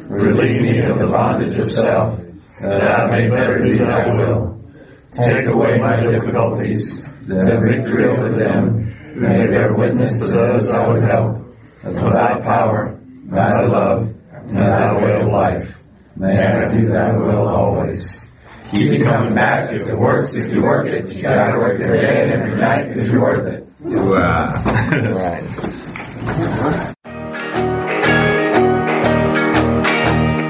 [0.08, 2.24] Relieve me of the bondage of self,
[2.58, 4.64] that I may better do thy will.
[5.10, 10.88] Take away my difficulties, that the victory over them, may bear witness to those I
[10.88, 11.43] would help
[11.84, 15.82] of thy power, thy love, and thy way of life.
[16.16, 18.28] May I do thy will always.
[18.70, 21.12] Keep it coming back if it works, if you work it.
[21.12, 23.66] You gotta work every day and every night because you're worth it.
[23.80, 24.52] Wow.
[24.92, 25.44] right.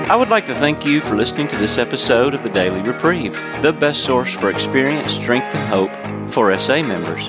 [0.06, 3.32] I would like to thank you for listening to this episode of the Daily Reprieve,
[3.62, 7.28] the best source for experience, strength, and hope for SA members.